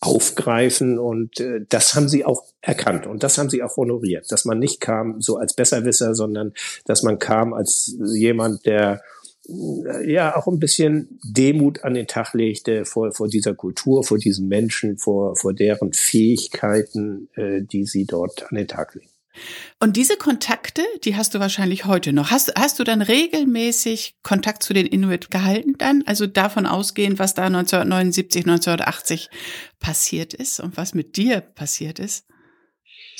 aufgreifen 0.00 0.98
und 0.98 1.40
äh, 1.40 1.60
das 1.68 1.94
haben 1.94 2.08
sie 2.08 2.24
auch 2.24 2.44
erkannt 2.62 3.06
und 3.06 3.22
das 3.22 3.36
haben 3.36 3.50
sie 3.50 3.62
auch 3.62 3.76
honoriert, 3.76 4.32
dass 4.32 4.46
man 4.46 4.58
nicht 4.58 4.80
kam 4.80 5.20
so 5.20 5.36
als 5.36 5.54
Besserwisser, 5.54 6.14
sondern 6.14 6.54
dass 6.86 7.02
man 7.02 7.18
kam 7.18 7.52
als 7.52 7.94
jemand, 8.14 8.64
der 8.64 9.02
ja 10.06 10.36
auch 10.36 10.46
ein 10.46 10.58
bisschen 10.58 11.18
Demut 11.24 11.84
an 11.84 11.94
den 11.94 12.06
Tag 12.06 12.34
legte 12.34 12.84
vor, 12.84 13.12
vor 13.12 13.28
dieser 13.28 13.54
Kultur, 13.54 14.04
vor 14.04 14.18
diesen 14.18 14.48
Menschen, 14.48 14.98
vor, 14.98 15.36
vor 15.36 15.52
deren 15.52 15.92
Fähigkeiten, 15.92 17.28
äh, 17.34 17.62
die 17.62 17.84
sie 17.84 18.04
dort 18.04 18.50
an 18.50 18.56
den 18.56 18.68
Tag 18.68 18.94
legen. 18.94 19.10
Und 19.78 19.96
diese 19.96 20.16
Kontakte, 20.16 20.82
die 21.04 21.16
hast 21.16 21.34
du 21.34 21.40
wahrscheinlich 21.40 21.84
heute 21.84 22.12
noch. 22.12 22.30
Hast, 22.30 22.52
hast 22.58 22.78
du 22.78 22.84
dann 22.84 23.00
regelmäßig 23.00 24.16
Kontakt 24.22 24.62
zu 24.62 24.74
den 24.74 24.86
Inuit 24.86 25.30
gehalten 25.30 25.74
dann? 25.78 26.02
Also 26.06 26.26
davon 26.26 26.66
ausgehend, 26.66 27.18
was 27.18 27.34
da 27.34 27.44
1979, 27.44 28.42
1980 28.46 29.30
passiert 29.78 30.34
ist 30.34 30.60
und 30.60 30.76
was 30.76 30.94
mit 30.94 31.16
dir 31.16 31.40
passiert 31.40 31.98
ist? 31.98 32.26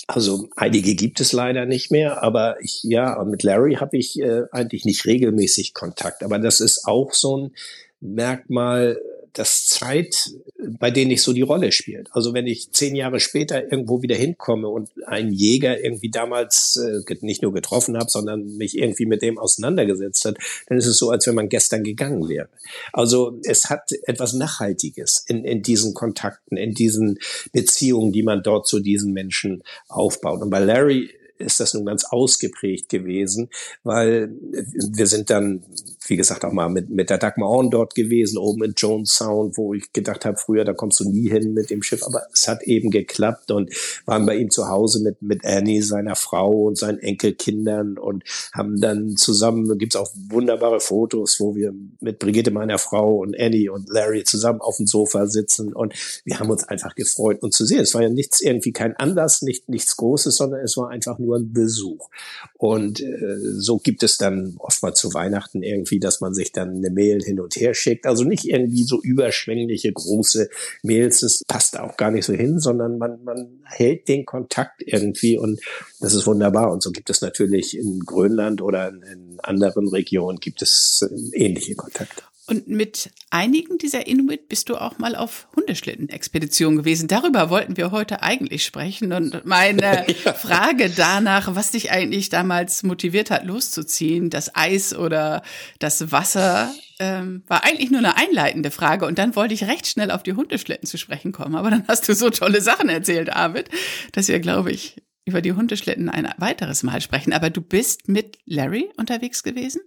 Also 0.07 0.49
einige 0.57 0.95
gibt 0.95 1.21
es 1.21 1.33
leider 1.33 1.67
nicht 1.67 1.91
mehr, 1.91 2.23
aber 2.23 2.57
ich, 2.61 2.83
ja, 2.83 3.23
mit 3.25 3.43
Larry 3.43 3.75
habe 3.75 3.97
ich 3.97 4.19
äh, 4.21 4.43
eigentlich 4.51 4.85
nicht 4.85 5.05
regelmäßig 5.05 5.75
Kontakt. 5.75 6.23
Aber 6.23 6.39
das 6.39 6.61
ist 6.61 6.87
auch 6.87 7.13
so 7.13 7.37
ein 7.37 7.53
Merkmal 8.01 9.01
dass 9.33 9.67
Zeit 9.67 10.31
bei 10.79 10.91
denen 10.91 11.09
nicht 11.09 11.23
so 11.23 11.33
die 11.33 11.43
Rolle 11.43 11.73
spielt. 11.73 12.09
Also 12.13 12.35
wenn 12.35 12.47
ich 12.47 12.71
zehn 12.73 12.95
Jahre 12.95 13.21
später 13.21 13.71
irgendwo 13.71 14.03
wieder 14.03 14.17
hinkomme 14.17 14.69
und 14.69 14.91
einen 15.07 15.33
Jäger 15.33 15.83
irgendwie 15.83 16.11
damals 16.11 16.77
äh, 16.77 17.15
nicht 17.21 17.43
nur 17.43 17.53
getroffen 17.53 17.97
habe, 17.97 18.11
sondern 18.11 18.57
mich 18.57 18.77
irgendwie 18.77 19.07
mit 19.07 19.23
dem 19.23 19.39
auseinandergesetzt 19.39 20.25
hat, 20.25 20.39
dann 20.69 20.79
ist 20.79 20.87
es 20.87 20.99
so, 20.99 21.11
als 21.11 21.27
wenn 21.27 21.35
man 21.35 21.49
gestern 21.49 21.85
gegangen 21.85 22.29
wäre. 22.29 22.49
Also 22.93 23.39
es 23.45 23.71
hat 23.71 23.93
etwas 24.05 24.33
Nachhaltiges 24.33 25.25
in, 25.27 25.45
in 25.45 25.63
diesen 25.63 25.95
Kontakten, 25.95 26.57
in 26.57 26.75
diesen 26.75 27.19
Beziehungen, 27.53 28.13
die 28.13 28.23
man 28.23 28.43
dort 28.43 28.67
zu 28.67 28.81
diesen 28.81 29.13
Menschen 29.13 29.63
aufbaut. 29.89 30.43
Und 30.43 30.51
bei 30.51 30.61
Larry 30.61 31.11
ist 31.41 31.61
das 31.61 31.75
nun 31.75 31.87
ganz 31.87 32.05
ausgeprägt 32.05 32.89
gewesen, 32.89 33.49
weil 33.83 34.31
wir 34.41 35.07
sind 35.07 35.31
dann, 35.31 35.65
wie 36.07 36.17
gesagt, 36.17 36.45
auch 36.45 36.53
mal 36.53 36.69
mit, 36.69 36.91
mit 36.91 37.11
der 37.11 37.19
Dagmar 37.19 37.49
Orn 37.49 37.71
dort 37.71 37.95
gewesen, 37.95 38.39
oben 38.39 38.65
in 38.65 38.75
Jones 38.77 39.15
Sound, 39.15 39.57
wo 39.57 39.75
ich 39.75 39.93
gedacht 39.93 40.25
habe, 40.25 40.37
früher, 40.39 40.65
da 40.65 40.73
kommst 40.73 41.01
du 41.01 41.09
nie 41.09 41.29
hin 41.29 41.53
mit 41.53 41.71
dem 41.71 41.83
Schiff, 41.83 42.03
aber 42.05 42.23
es 42.33 42.49
hat 42.49 42.63
eben 42.63 42.91
geklappt 42.91 43.51
und 43.51 43.71
waren 44.07 44.27
bei 44.27 44.37
ihm 44.37 44.51
zu 44.51 44.69
Hause 44.69 45.03
mit, 45.03 45.21
mit 45.23 45.45
Annie, 45.45 45.83
seiner 45.83 46.17
Frau 46.17 46.51
und 46.63 46.79
seinen 46.79 46.99
Enkelkindern 46.99 47.99
und 47.99 48.25
haben 48.53 48.81
dann 48.81 49.17
zusammen, 49.17 49.79
gibt's 49.79 49.97
auch 49.97 50.11
wunderbare 50.29 50.81
Fotos, 50.81 51.39
wo 51.39 51.55
wir 51.55 51.75
mit 52.01 52.19
Brigitte, 52.19 52.51
meiner 52.51 52.79
Frau 52.79 53.17
und 53.19 53.39
Annie 53.39 53.69
und 53.69 53.89
Larry 53.89 54.25
zusammen 54.25 54.61
auf 54.61 54.79
dem 54.79 54.87
Sofa 54.87 55.27
sitzen 55.27 55.73
und 55.73 55.95
wir 56.25 56.41
haben 56.41 56.51
uns 56.51 56.65
einfach 56.65 56.95
gefreut, 56.95 57.43
uns 57.43 57.57
zu 57.57 57.67
sehen. 57.67 57.81
Es 57.81 57.95
war 57.95 58.03
ja 58.03 58.09
nichts 58.09 58.41
irgendwie 58.41 58.73
kein 58.73 58.97
Anlass, 58.97 59.43
nicht, 59.43 59.69
nichts 59.69 59.97
Großes, 59.97 60.37
sondern 60.37 60.61
es 60.61 60.77
war 60.77 60.91
einfach 60.91 61.19
nur 61.19 61.37
ein 61.37 61.53
Besuch. 61.53 62.09
Und 62.57 63.01
äh, 63.01 63.39
so 63.59 63.79
gibt 63.79 64.03
es 64.03 64.19
dann 64.19 64.55
oft 64.59 64.83
mal 64.83 64.95
zu 64.95 65.15
Weihnachten 65.15 65.63
irgendwie, 65.63 65.90
dass 65.99 66.21
man 66.21 66.35
sich 66.35 66.53
dann 66.53 66.77
eine 66.77 66.91
Mail 66.91 67.23
hin 67.23 67.41
und 67.41 67.57
her 67.57 67.75
schickt. 67.75 68.07
Also 68.07 68.25
nicht 68.25 68.45
irgendwie 68.45 68.85
so 68.85 69.01
überschwängliche 69.01 69.93
große 69.93 70.49
Mails, 70.83 71.21
das 71.21 71.43
passt 71.47 71.79
auch 71.79 71.97
gar 71.97 72.11
nicht 72.11 72.25
so 72.25 72.33
hin, 72.33 72.61
sondern 72.61 72.99
man, 72.99 73.25
man 73.25 73.61
hält 73.65 74.09
den 74.09 74.25
Kontakt 74.25 74.83
irgendwie 74.85 75.39
und 75.39 75.61
das 76.01 76.15
ist 76.15 76.27
wunderbar. 76.27 76.73
Und 76.73 76.83
so 76.83 76.91
gibt 76.93 77.11
es 77.11 77.21
natürlich 77.21 77.77
in 77.77 78.01
Grönland 78.01 78.63
oder 78.63 78.89
in, 78.89 79.03
in 79.03 79.41
anderen 79.41 79.89
Regionen 79.89 80.39
gibt 80.39 80.63
es 80.63 81.07
äh, 81.11 81.45
ähnliche 81.45 81.75
Kontakte. 81.75 82.23
Und 82.51 82.67
mit 82.67 83.13
einigen 83.31 83.79
dieser 83.79 84.09
Inuit 84.09 84.49
bist 84.49 84.69
du 84.69 84.77
auch 84.77 84.99
mal 84.99 85.15
auf 85.15 85.47
Hundeschlitten-Expedition 85.55 86.75
gewesen. 86.75 87.07
Darüber 87.07 87.49
wollten 87.49 87.77
wir 87.77 87.93
heute 87.93 88.25
eigentlich 88.25 88.65
sprechen. 88.65 89.13
Und 89.13 89.45
meine 89.45 90.05
ja. 90.25 90.33
Frage 90.33 90.91
danach, 90.91 91.55
was 91.55 91.71
dich 91.71 91.93
eigentlich 91.93 92.29
damals 92.29 92.83
motiviert 92.83 93.31
hat, 93.31 93.45
loszuziehen, 93.45 94.31
das 94.31 94.57
Eis 94.57 94.93
oder 94.93 95.45
das 95.79 96.11
Wasser, 96.11 96.75
ähm, 96.99 97.45
war 97.47 97.63
eigentlich 97.63 97.93
nur 97.93 98.01
eine 98.01 98.17
einleitende 98.17 98.73
Frage. 98.73 99.07
Und 99.07 99.21
dann 99.21 99.37
wollte 99.37 99.55
ich 99.55 99.69
recht 99.69 99.87
schnell 99.87 100.11
auf 100.11 100.25
die 100.25 100.33
Hundeschlitten 100.33 100.89
zu 100.89 100.99
sprechen 100.99 101.31
kommen. 101.31 101.55
Aber 101.55 101.71
dann 101.71 101.85
hast 101.87 102.09
du 102.09 102.17
so 102.17 102.31
tolle 102.31 102.61
Sachen 102.61 102.89
erzählt, 102.89 103.31
Arvid, 103.31 103.69
dass 104.11 104.27
wir, 104.27 104.41
glaube 104.41 104.73
ich, 104.73 104.97
über 105.25 105.41
die 105.41 105.53
Hundeschlitten 105.53 106.09
ein 106.09 106.29
weiteres 106.39 106.83
Mal 106.83 107.01
sprechen. 107.01 107.33
Aber 107.33 107.49
du 107.49 107.61
bist 107.61 108.09
mit 108.09 108.39
Larry 108.45 108.91
unterwegs 108.97 109.45
gewesen? 109.45 109.83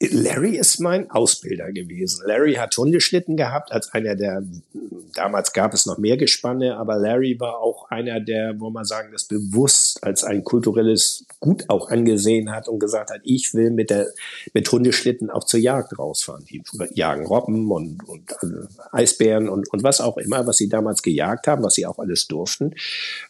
Larry 0.00 0.56
ist 0.56 0.80
mein 0.80 1.10
Ausbilder 1.10 1.70
gewesen. 1.72 2.24
Larry 2.26 2.54
hat 2.54 2.76
Hundeschlitten 2.76 3.36
gehabt 3.36 3.70
als 3.72 3.92
einer 3.94 4.16
der, 4.16 4.42
damals 5.14 5.52
gab 5.52 5.72
es 5.72 5.86
noch 5.86 5.98
mehr 5.98 6.16
Gespanne, 6.16 6.76
aber 6.76 6.96
Larry 6.98 7.38
war 7.38 7.58
auch 7.58 7.88
einer 7.90 8.20
der, 8.20 8.58
wo 8.58 8.70
man 8.70 8.84
sagen, 8.84 9.10
das 9.12 9.24
bewusst 9.24 10.02
als 10.02 10.24
ein 10.24 10.42
kulturelles 10.42 11.26
Gut 11.38 11.64
auch 11.68 11.90
angesehen 11.90 12.50
hat 12.50 12.68
und 12.68 12.80
gesagt 12.80 13.10
hat, 13.10 13.20
ich 13.22 13.54
will 13.54 13.70
mit 13.70 13.90
der, 13.90 14.08
mit 14.52 14.70
Hundeschlitten 14.70 15.30
auch 15.30 15.44
zur 15.44 15.60
Jagd 15.60 15.98
rausfahren. 15.98 16.44
Die 16.44 16.62
jagen 16.94 17.26
Robben 17.26 17.70
und, 17.70 18.02
und 18.08 18.32
äh, 18.42 18.46
Eisbären 18.92 19.48
und, 19.48 19.72
und 19.72 19.82
was 19.82 20.00
auch 20.00 20.16
immer, 20.16 20.46
was 20.46 20.56
sie 20.56 20.68
damals 20.68 21.02
gejagt 21.02 21.46
haben, 21.46 21.62
was 21.62 21.74
sie 21.74 21.86
auch 21.86 21.98
alles 21.98 22.26
durften. 22.26 22.74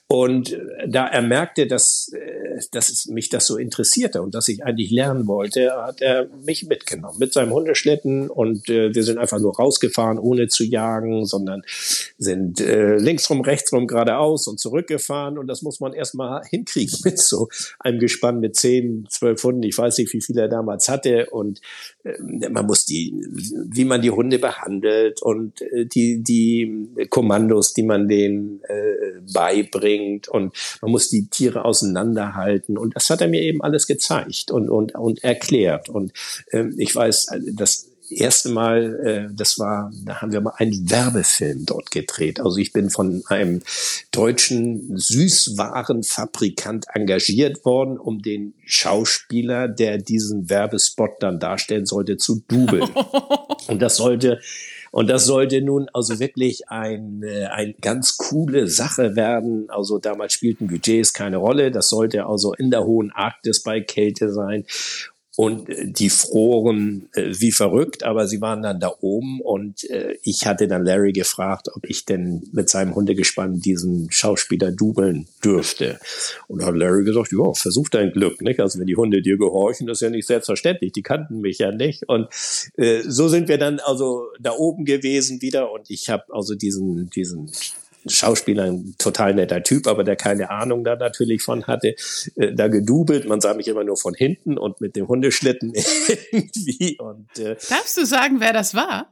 Und 0.06 0.52
äh, 0.52 0.88
da 0.88 1.06
er 1.08 1.22
merkte, 1.22 1.66
dass, 1.66 2.12
äh, 2.12 2.60
dass 2.70 3.06
mich 3.06 3.28
das 3.28 3.46
so 3.46 3.56
interessierte 3.56 4.22
und 4.22 4.34
dass 4.34 4.48
ich 4.48 4.64
eigentlich 4.64 4.90
lernen 4.90 5.26
wollte, 5.26 5.72
hat 5.72 6.00
er 6.00 6.28
mich 6.44 6.53
mitgenommen 6.62 7.18
mit 7.18 7.32
seinem 7.32 7.52
Hundeschlitten 7.52 8.30
und 8.30 8.68
äh, 8.68 8.94
wir 8.94 9.02
sind 9.02 9.18
einfach 9.18 9.40
nur 9.40 9.56
rausgefahren, 9.56 10.18
ohne 10.18 10.48
zu 10.48 10.64
jagen, 10.64 11.26
sondern 11.26 11.62
sind 12.18 12.60
äh, 12.60 12.96
linksrum, 12.96 13.40
rechtsrum, 13.40 13.86
geradeaus 13.86 14.46
und 14.46 14.58
zurückgefahren. 14.58 15.38
Und 15.38 15.46
das 15.46 15.62
muss 15.62 15.80
man 15.80 15.92
erstmal 15.92 16.44
hinkriegen 16.44 16.98
mit 17.04 17.18
so 17.18 17.48
einem 17.78 17.98
Gespann 17.98 18.40
mit 18.40 18.56
zehn, 18.56 19.06
zwölf 19.10 19.42
Hunden. 19.42 19.62
Ich 19.62 19.76
weiß 19.76 19.98
nicht, 19.98 20.12
wie 20.12 20.20
viel 20.20 20.38
er 20.38 20.48
damals 20.48 20.88
hatte. 20.88 21.26
Und 21.30 21.60
äh, 22.04 22.48
man 22.48 22.66
muss 22.66 22.84
die, 22.84 23.14
wie 23.68 23.84
man 23.84 24.02
die 24.02 24.10
Hunde 24.10 24.38
behandelt 24.38 25.22
und 25.22 25.60
äh, 25.60 25.86
die, 25.86 26.22
die 26.22 26.88
Kommandos, 27.10 27.74
die 27.74 27.82
man 27.82 28.08
denen 28.08 28.62
äh, 28.64 29.20
beibringt. 29.32 30.28
Und 30.28 30.54
man 30.82 30.90
muss 30.90 31.08
die 31.08 31.26
Tiere 31.28 31.64
auseinanderhalten. 31.64 32.78
Und 32.78 32.96
das 32.96 33.10
hat 33.10 33.20
er 33.20 33.28
mir 33.28 33.42
eben 33.42 33.62
alles 33.62 33.86
gezeigt 33.86 34.50
und, 34.50 34.68
und, 34.70 34.94
und 34.94 35.22
erklärt. 35.24 35.88
Und 35.88 36.12
ich 36.76 36.94
weiß, 36.94 37.28
äh, 37.28 37.40
das 37.52 37.90
erste 38.10 38.50
Mal, 38.50 39.00
äh, 39.04 39.28
das 39.34 39.58
war, 39.58 39.90
da 40.04 40.20
haben 40.20 40.32
wir 40.32 40.40
mal 40.40 40.54
einen 40.56 40.90
Werbefilm 40.90 41.64
dort 41.66 41.90
gedreht. 41.90 42.40
Also 42.40 42.58
ich 42.58 42.72
bin 42.72 42.90
von 42.90 43.22
einem 43.28 43.62
deutschen 44.12 44.96
Süßwarenfabrikant 44.96 46.86
engagiert 46.92 47.64
worden, 47.64 47.98
um 47.98 48.22
den 48.22 48.54
Schauspieler, 48.64 49.68
der 49.68 49.98
diesen 49.98 50.48
Werbespot 50.50 51.16
dann 51.20 51.40
darstellen 51.40 51.86
sollte, 51.86 52.16
zu 52.16 52.42
dubeln. 52.46 52.88
Und 53.68 53.80
das 53.80 53.96
sollte 53.96 54.40
und 54.94 55.08
das 55.08 55.24
sollte 55.24 55.60
nun 55.60 55.88
also 55.92 56.20
wirklich 56.20 56.68
ein, 56.68 57.24
äh, 57.24 57.46
ein 57.46 57.74
ganz 57.80 58.16
coole 58.16 58.68
Sache 58.68 59.16
werden. 59.16 59.68
Also 59.68 59.98
damals 59.98 60.34
spielten 60.34 60.68
Budgets 60.68 61.12
keine 61.12 61.38
Rolle. 61.38 61.72
Das 61.72 61.88
sollte 61.88 62.26
also 62.26 62.52
in 62.52 62.70
der 62.70 62.84
hohen 62.84 63.10
Arktis 63.10 63.64
bei 63.64 63.80
Kälte 63.80 64.32
sein 64.32 64.64
und 65.36 65.68
äh, 65.68 65.86
die 65.86 66.10
froren 66.10 67.08
äh, 67.12 67.32
wie 67.38 67.52
verrückt, 67.52 68.04
aber 68.04 68.26
sie 68.28 68.40
waren 68.40 68.62
dann 68.62 68.80
da 68.80 68.92
oben 69.00 69.40
und 69.40 69.88
äh, 69.90 70.16
ich 70.22 70.46
hatte 70.46 70.68
dann 70.68 70.84
Larry 70.84 71.12
gefragt, 71.12 71.68
ob 71.74 71.88
ich 71.88 72.04
denn 72.04 72.42
mit 72.52 72.68
seinem 72.68 72.94
Hundegespann 72.94 73.60
diesen 73.60 74.10
Schauspieler 74.10 74.70
dubeln 74.70 75.26
dürfte. 75.44 75.98
Und 76.48 76.64
hat 76.64 76.76
Larry 76.76 77.04
gesagt, 77.04 77.32
ja, 77.32 77.52
versuch 77.54 77.88
dein 77.88 78.12
Glück, 78.12 78.40
nicht? 78.42 78.60
Also 78.60 78.78
wenn 78.78 78.86
die 78.86 78.96
Hunde 78.96 79.22
dir 79.22 79.36
gehorchen, 79.36 79.86
das 79.86 79.98
ist 79.98 80.02
ja 80.02 80.10
nicht 80.10 80.26
selbstverständlich, 80.26 80.92
die 80.92 81.02
kannten 81.02 81.40
mich 81.40 81.58
ja 81.58 81.72
nicht. 81.72 82.08
Und 82.08 82.28
äh, 82.76 83.02
so 83.06 83.28
sind 83.28 83.48
wir 83.48 83.58
dann 83.58 83.80
also 83.80 84.26
da 84.40 84.52
oben 84.52 84.84
gewesen 84.84 85.42
wieder 85.42 85.72
und 85.72 85.90
ich 85.90 86.10
habe 86.10 86.24
also 86.30 86.54
diesen, 86.54 87.10
diesen 87.10 87.50
Schauspieler, 88.06 88.64
ein 88.64 88.94
total 88.98 89.34
netter 89.34 89.62
Typ, 89.62 89.86
aber 89.86 90.04
der 90.04 90.16
keine 90.16 90.50
Ahnung 90.50 90.84
da 90.84 90.96
natürlich 90.96 91.42
von 91.42 91.66
hatte, 91.66 91.94
äh, 92.36 92.52
da 92.52 92.68
gedubelt. 92.68 93.26
Man 93.26 93.40
sah 93.40 93.54
mich 93.54 93.68
immer 93.68 93.84
nur 93.84 93.96
von 93.96 94.14
hinten 94.14 94.58
und 94.58 94.80
mit 94.80 94.96
dem 94.96 95.08
Hundeschlitten 95.08 95.72
irgendwie. 96.32 96.98
Und, 96.98 97.38
äh, 97.38 97.56
Darfst 97.68 97.96
du 97.96 98.04
sagen, 98.04 98.40
wer 98.40 98.52
das 98.52 98.74
war? 98.74 99.08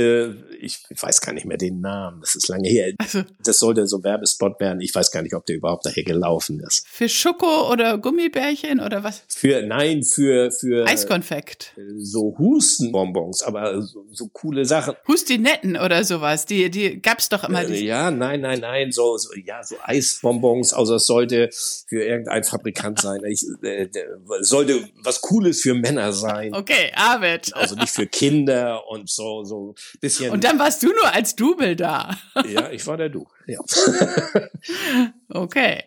Äh, 0.00 0.34
ich 0.60 0.78
weiß 0.90 1.20
gar 1.20 1.32
nicht 1.32 1.46
mehr 1.46 1.56
den 1.56 1.80
Namen, 1.80 2.20
das 2.20 2.34
ist 2.34 2.48
lange 2.48 2.68
her. 2.68 2.92
Also, 2.98 3.22
das 3.42 3.58
sollte 3.58 3.86
so 3.86 3.98
ein 3.98 4.04
Werbespot 4.04 4.60
werden. 4.60 4.80
Ich 4.80 4.94
weiß 4.94 5.10
gar 5.10 5.22
nicht, 5.22 5.34
ob 5.34 5.46
der 5.46 5.56
überhaupt 5.56 5.86
daher 5.86 6.02
gelaufen 6.02 6.60
ist. 6.60 6.86
Für 6.86 7.08
Schoko 7.08 7.70
oder 7.70 7.98
Gummibärchen 7.98 8.80
oder 8.80 9.02
was? 9.02 9.22
Für, 9.28 9.62
nein, 9.62 10.02
für, 10.02 10.50
für. 10.50 10.86
Eiskonfekt. 10.86 11.74
So 11.96 12.36
Hustenbonbons, 12.38 13.42
aber 13.42 13.82
so, 13.82 14.04
so 14.12 14.28
coole 14.28 14.64
Sachen. 14.64 14.94
Hustinetten 15.08 15.76
oder 15.76 16.04
sowas, 16.04 16.46
die, 16.46 16.70
die 16.70 17.00
gab's 17.00 17.28
doch 17.28 17.44
immer. 17.44 17.62
Äh, 17.68 17.82
ja, 17.82 18.10
nein, 18.10 18.40
nein, 18.40 18.60
nein, 18.60 18.92
so, 18.92 19.16
so, 19.16 19.30
ja, 19.34 19.62
so 19.62 19.76
Eisbonbons, 19.82 20.72
also 20.72 20.96
es 20.96 21.06
sollte 21.06 21.50
für 21.52 22.02
irgendein 22.02 22.44
Fabrikant 22.44 23.00
sein. 23.00 23.20
Ich, 23.24 23.44
äh, 23.62 23.88
sollte 24.40 24.88
was 25.02 25.20
Cooles 25.20 25.62
für 25.62 25.74
Männer 25.74 26.12
sein. 26.12 26.54
Okay, 26.54 26.92
Arvid. 26.94 27.54
Also 27.54 27.74
nicht 27.76 27.90
für 27.90 28.06
Kinder 28.06 28.86
und 28.88 29.08
so, 29.08 29.44
so 29.44 29.74
bisschen. 30.00 30.30
Und 30.30 30.44
dann 30.44 30.58
warst 30.58 30.82
du 30.82 30.88
nur 30.88 31.14
als 31.14 31.36
Double 31.36 31.76
da. 31.76 32.16
ja, 32.46 32.70
ich 32.70 32.86
war 32.86 32.96
der 32.96 33.08
Du. 33.08 33.26
Ja. 33.46 33.60
okay. 35.28 35.84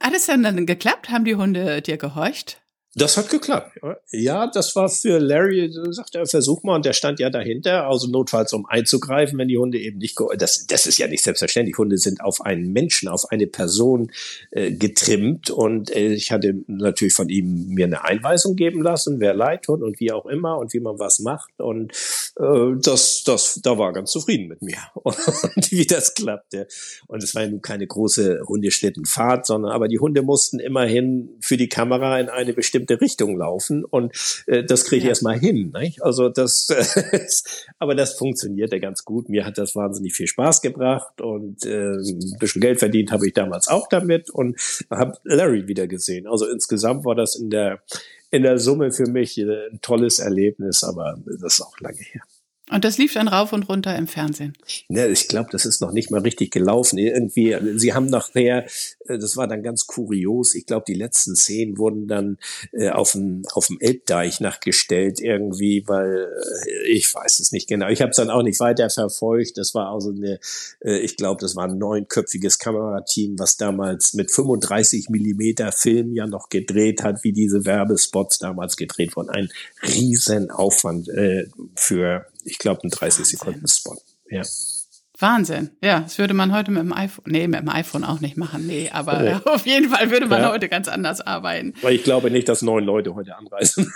Hat 0.00 0.14
es 0.14 0.26
dann, 0.26 0.42
dann 0.42 0.66
geklappt? 0.66 1.10
Haben 1.10 1.24
die 1.24 1.34
Hunde 1.34 1.80
dir 1.82 1.96
gehorcht? 1.96 2.60
Das 2.96 3.16
hat 3.16 3.28
geklappt. 3.28 3.80
Ja, 4.12 4.46
das 4.46 4.76
war 4.76 4.88
für 4.88 5.18
Larry, 5.18 5.68
sagt 5.90 6.14
er, 6.14 6.26
versuch 6.26 6.62
mal, 6.62 6.76
und 6.76 6.84
der 6.84 6.92
stand 6.92 7.18
ja 7.18 7.28
dahinter, 7.28 7.88
also 7.88 8.08
notfalls 8.08 8.52
um 8.52 8.66
einzugreifen, 8.66 9.36
wenn 9.36 9.48
die 9.48 9.58
Hunde 9.58 9.78
eben 9.78 9.98
nicht, 9.98 10.16
das, 10.38 10.66
das 10.66 10.86
ist 10.86 10.98
ja 10.98 11.08
nicht 11.08 11.24
selbstverständlich. 11.24 11.76
Hunde 11.76 11.98
sind 11.98 12.20
auf 12.20 12.40
einen 12.40 12.72
Menschen, 12.72 13.08
auf 13.08 13.30
eine 13.32 13.48
Person 13.48 14.12
äh, 14.52 14.70
getrimmt 14.70 15.50
und 15.50 15.90
äh, 15.90 16.12
ich 16.12 16.30
hatte 16.30 16.62
natürlich 16.68 17.14
von 17.14 17.28
ihm 17.28 17.66
mir 17.68 17.86
eine 17.86 18.04
Einweisung 18.04 18.54
geben 18.54 18.80
lassen, 18.80 19.18
wer 19.18 19.34
leid 19.34 19.64
tut 19.64 19.82
und 19.82 19.98
wie 19.98 20.12
auch 20.12 20.26
immer 20.26 20.58
und 20.58 20.72
wie 20.72 20.80
man 20.80 20.98
was 21.00 21.18
macht 21.18 21.60
und 21.60 21.92
äh, 22.38 22.76
das, 22.80 23.24
das, 23.24 23.60
da 23.60 23.76
war 23.76 23.92
ganz 23.92 24.12
zufrieden 24.12 24.46
mit 24.46 24.62
mir 24.62 24.78
und 24.94 25.72
wie 25.72 25.86
das 25.86 26.14
klappte. 26.14 26.68
Und 27.08 27.24
es 27.24 27.34
war 27.34 27.42
ja 27.42 27.48
nun 27.48 27.60
keine 27.60 27.86
große 27.86 28.42
Hundeschlittenfahrt, 28.46 29.46
sondern 29.46 29.72
aber 29.72 29.88
die 29.88 29.98
Hunde 29.98 30.22
mussten 30.22 30.60
immerhin 30.60 31.30
für 31.40 31.56
die 31.56 31.68
Kamera 31.68 32.20
in 32.20 32.28
eine 32.28 32.52
bestimmte 32.52 32.83
bestimmte 32.84 33.00
Richtung 33.00 33.36
laufen 33.36 33.84
und 33.84 34.12
äh, 34.46 34.64
das 34.64 34.84
kriege 34.84 34.98
ich 34.98 35.04
ja. 35.04 35.10
erstmal 35.10 35.38
hin. 35.38 35.72
Nicht? 35.78 36.02
Also 36.02 36.28
das, 36.28 36.68
äh, 36.70 37.18
aber 37.78 37.94
das 37.94 38.14
funktionierte 38.14 38.80
ganz 38.80 39.04
gut. 39.04 39.28
Mir 39.28 39.44
hat 39.44 39.58
das 39.58 39.74
wahnsinnig 39.74 40.14
viel 40.14 40.26
Spaß 40.26 40.60
gebracht 40.60 41.20
und 41.20 41.64
äh, 41.64 41.94
ein 41.96 42.38
bisschen 42.38 42.60
Geld 42.60 42.78
verdient 42.78 43.10
habe 43.10 43.26
ich 43.26 43.32
damals 43.32 43.68
auch 43.68 43.88
damit 43.88 44.30
und 44.30 44.58
habe 44.90 45.18
Larry 45.24 45.66
wieder 45.66 45.86
gesehen. 45.86 46.26
Also 46.26 46.46
insgesamt 46.46 47.04
war 47.04 47.14
das 47.14 47.36
in 47.36 47.50
der 47.50 47.82
in 48.30 48.42
der 48.42 48.58
Summe 48.58 48.90
für 48.90 49.08
mich 49.08 49.38
ein 49.38 49.78
tolles 49.80 50.18
Erlebnis, 50.18 50.82
aber 50.82 51.16
das 51.24 51.54
ist 51.54 51.60
auch 51.60 51.78
lange 51.80 52.00
her. 52.00 52.22
Und 52.70 52.82
das 52.84 52.96
lief 52.96 53.12
dann 53.12 53.28
rauf 53.28 53.52
und 53.52 53.68
runter 53.68 53.94
im 53.94 54.06
Fernsehen. 54.06 54.54
Ne, 54.88 55.08
ich 55.08 55.28
glaube, 55.28 55.50
das 55.52 55.66
ist 55.66 55.82
noch 55.82 55.92
nicht 55.92 56.10
mal 56.10 56.22
richtig 56.22 56.50
gelaufen. 56.50 56.96
Irgendwie, 56.96 57.54
sie 57.78 57.92
haben 57.92 58.06
nachher, 58.06 58.64
äh, 59.06 59.18
das 59.18 59.36
war 59.36 59.46
dann 59.46 59.62
ganz 59.62 59.86
kurios. 59.86 60.54
Ich 60.54 60.64
glaube, 60.64 60.84
die 60.88 60.94
letzten 60.94 61.36
Szenen 61.36 61.76
wurden 61.76 62.08
dann 62.08 62.38
äh, 62.72 62.88
auf 62.88 63.12
dem 63.12 63.42
auf 63.52 63.66
dem 63.66 63.78
Elbdeich 63.80 64.40
nachgestellt 64.40 65.20
irgendwie, 65.20 65.84
weil 65.86 66.30
äh, 66.66 66.88
ich 66.88 67.14
weiß 67.14 67.38
es 67.40 67.52
nicht 67.52 67.68
genau. 67.68 67.88
Ich 67.88 68.00
habe 68.00 68.10
es 68.12 68.16
dann 68.16 68.30
auch 68.30 68.42
nicht 68.42 68.60
weiter 68.60 68.88
verfolgt. 68.88 69.58
Das 69.58 69.74
war 69.74 69.92
also 69.92 70.10
eine, 70.10 70.40
ich 70.80 71.16
glaube, 71.16 71.40
das 71.42 71.56
war 71.56 71.68
ein 71.68 71.76
neunköpfiges 71.76 72.58
Kamerateam, 72.58 73.38
was 73.38 73.58
damals 73.58 74.14
mit 74.14 74.30
35 74.30 75.10
Millimeter 75.10 75.70
Film 75.70 76.14
ja 76.14 76.26
noch 76.26 76.48
gedreht 76.48 77.02
hat, 77.02 77.24
wie 77.24 77.32
diese 77.32 77.66
Werbespots 77.66 78.38
damals 78.38 78.76
gedreht 78.76 79.16
wurden. 79.16 79.28
Ein 79.28 79.50
Riesenaufwand 79.82 81.08
äh, 81.08 81.46
für 81.74 82.26
ich 82.44 82.58
glaube, 82.58 82.82
ein 82.84 82.90
30 82.90 83.24
Sekunden 83.24 83.66
Spot. 83.66 83.96
Ja. 84.28 84.42
Wahnsinn. 85.18 85.70
Ja, 85.80 86.00
das 86.00 86.18
würde 86.18 86.34
man 86.34 86.52
heute 86.52 86.72
mit 86.72 86.82
dem 86.82 86.92
iPhone, 86.92 87.24
nee, 87.28 87.46
mit 87.46 87.60
dem 87.60 87.68
iPhone 87.68 88.02
auch 88.02 88.20
nicht 88.20 88.36
machen, 88.36 88.66
nee, 88.66 88.90
aber 88.92 89.22
nee. 89.22 89.34
auf 89.44 89.64
jeden 89.64 89.88
Fall 89.88 90.10
würde 90.10 90.26
man 90.26 90.42
ja. 90.42 90.50
heute 90.50 90.68
ganz 90.68 90.88
anders 90.88 91.20
arbeiten. 91.20 91.72
Weil 91.82 91.94
ich 91.94 92.02
glaube 92.02 92.32
nicht, 92.32 92.48
dass 92.48 92.62
neun 92.62 92.84
Leute 92.84 93.14
heute 93.14 93.36
anreisen. 93.36 93.92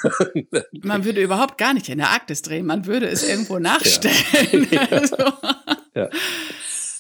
man 0.83 1.05
würde 1.05 1.21
überhaupt 1.21 1.59
gar 1.59 1.75
nicht 1.75 1.89
in 1.89 1.99
der 1.99 2.11
Arktis 2.11 2.43
drehen, 2.43 2.67
man 2.67 2.87
würde 2.87 3.07
es 3.09 3.29
irgendwo 3.29 3.59
nachstellen. 3.59 4.17
Ja. 4.71 4.87
also. 4.91 5.17
ja. 5.95 6.09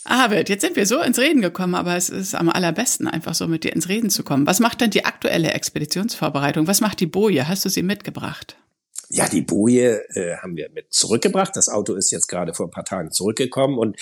Arvid, 0.05 0.49
jetzt 0.49 0.63
sind 0.63 0.75
wir 0.75 0.87
so 0.87 1.01
ins 1.01 1.19
Reden 1.19 1.43
gekommen, 1.43 1.75
aber 1.75 1.97
es 1.97 2.09
ist 2.09 2.35
am 2.35 2.49
allerbesten, 2.49 3.07
einfach 3.07 3.35
so 3.35 3.47
mit 3.47 3.63
dir 3.63 3.73
ins 3.73 3.89
Reden 3.89 4.11
zu 4.11 4.25
kommen. 4.25 4.47
Was 4.47 4.59
macht 4.59 4.81
denn 4.81 4.91
die 4.91 5.05
aktuelle 5.05 5.53
Expeditionsvorbereitung? 5.53 6.67
Was 6.67 6.81
macht 6.81 7.01
die 7.01 7.07
Boje? 7.07 7.47
Hast 7.47 7.65
du 7.65 7.69
sie 7.69 7.83
mitgebracht? 7.83 8.57
Ja, 9.11 9.27
die 9.27 9.41
Boje 9.41 10.05
äh, 10.15 10.37
haben 10.37 10.55
wir 10.57 10.69
mit 10.69 10.93
zurückgebracht. 10.93 11.57
Das 11.57 11.71
Auto 11.71 11.95
ist 11.95 12.11
jetzt 12.11 12.27
gerade 12.27 12.53
vor 12.53 12.67
ein 12.67 12.71
paar 12.71 12.85
Tagen 12.85 13.11
zurückgekommen 13.11 13.79
und 13.79 13.97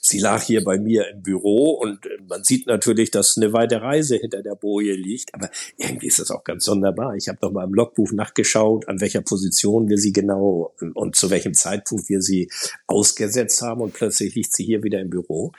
sie 0.00 0.20
lag 0.20 0.40
hier 0.40 0.62
bei 0.62 0.78
mir 0.78 1.08
im 1.08 1.20
Büro 1.20 1.72
und 1.72 2.06
äh, 2.06 2.18
man 2.28 2.44
sieht 2.44 2.68
natürlich, 2.68 3.10
dass 3.10 3.36
eine 3.36 3.52
weite 3.52 3.82
Reise 3.82 4.16
hinter 4.16 4.40
der 4.40 4.54
Boje 4.54 4.94
liegt. 4.94 5.34
Aber 5.34 5.50
irgendwie 5.78 6.06
ist 6.06 6.20
das 6.20 6.30
auch 6.30 6.44
ganz 6.44 6.64
sonderbar. 6.64 7.16
Ich 7.16 7.28
habe 7.28 7.38
noch 7.42 7.50
mal 7.50 7.64
im 7.64 7.74
Logbuch 7.74 8.12
nachgeschaut, 8.12 8.86
an 8.88 9.00
welcher 9.00 9.22
Position 9.22 9.88
wir 9.88 9.98
sie 9.98 10.12
genau 10.12 10.72
und 10.94 11.16
zu 11.16 11.30
welchem 11.30 11.54
Zeitpunkt 11.54 12.08
wir 12.08 12.22
sie 12.22 12.48
ausgesetzt 12.86 13.62
haben 13.62 13.80
und 13.80 13.94
plötzlich 13.94 14.36
liegt 14.36 14.54
sie 14.54 14.64
hier 14.64 14.84
wieder 14.84 15.00
im 15.00 15.10
Büro. 15.10 15.52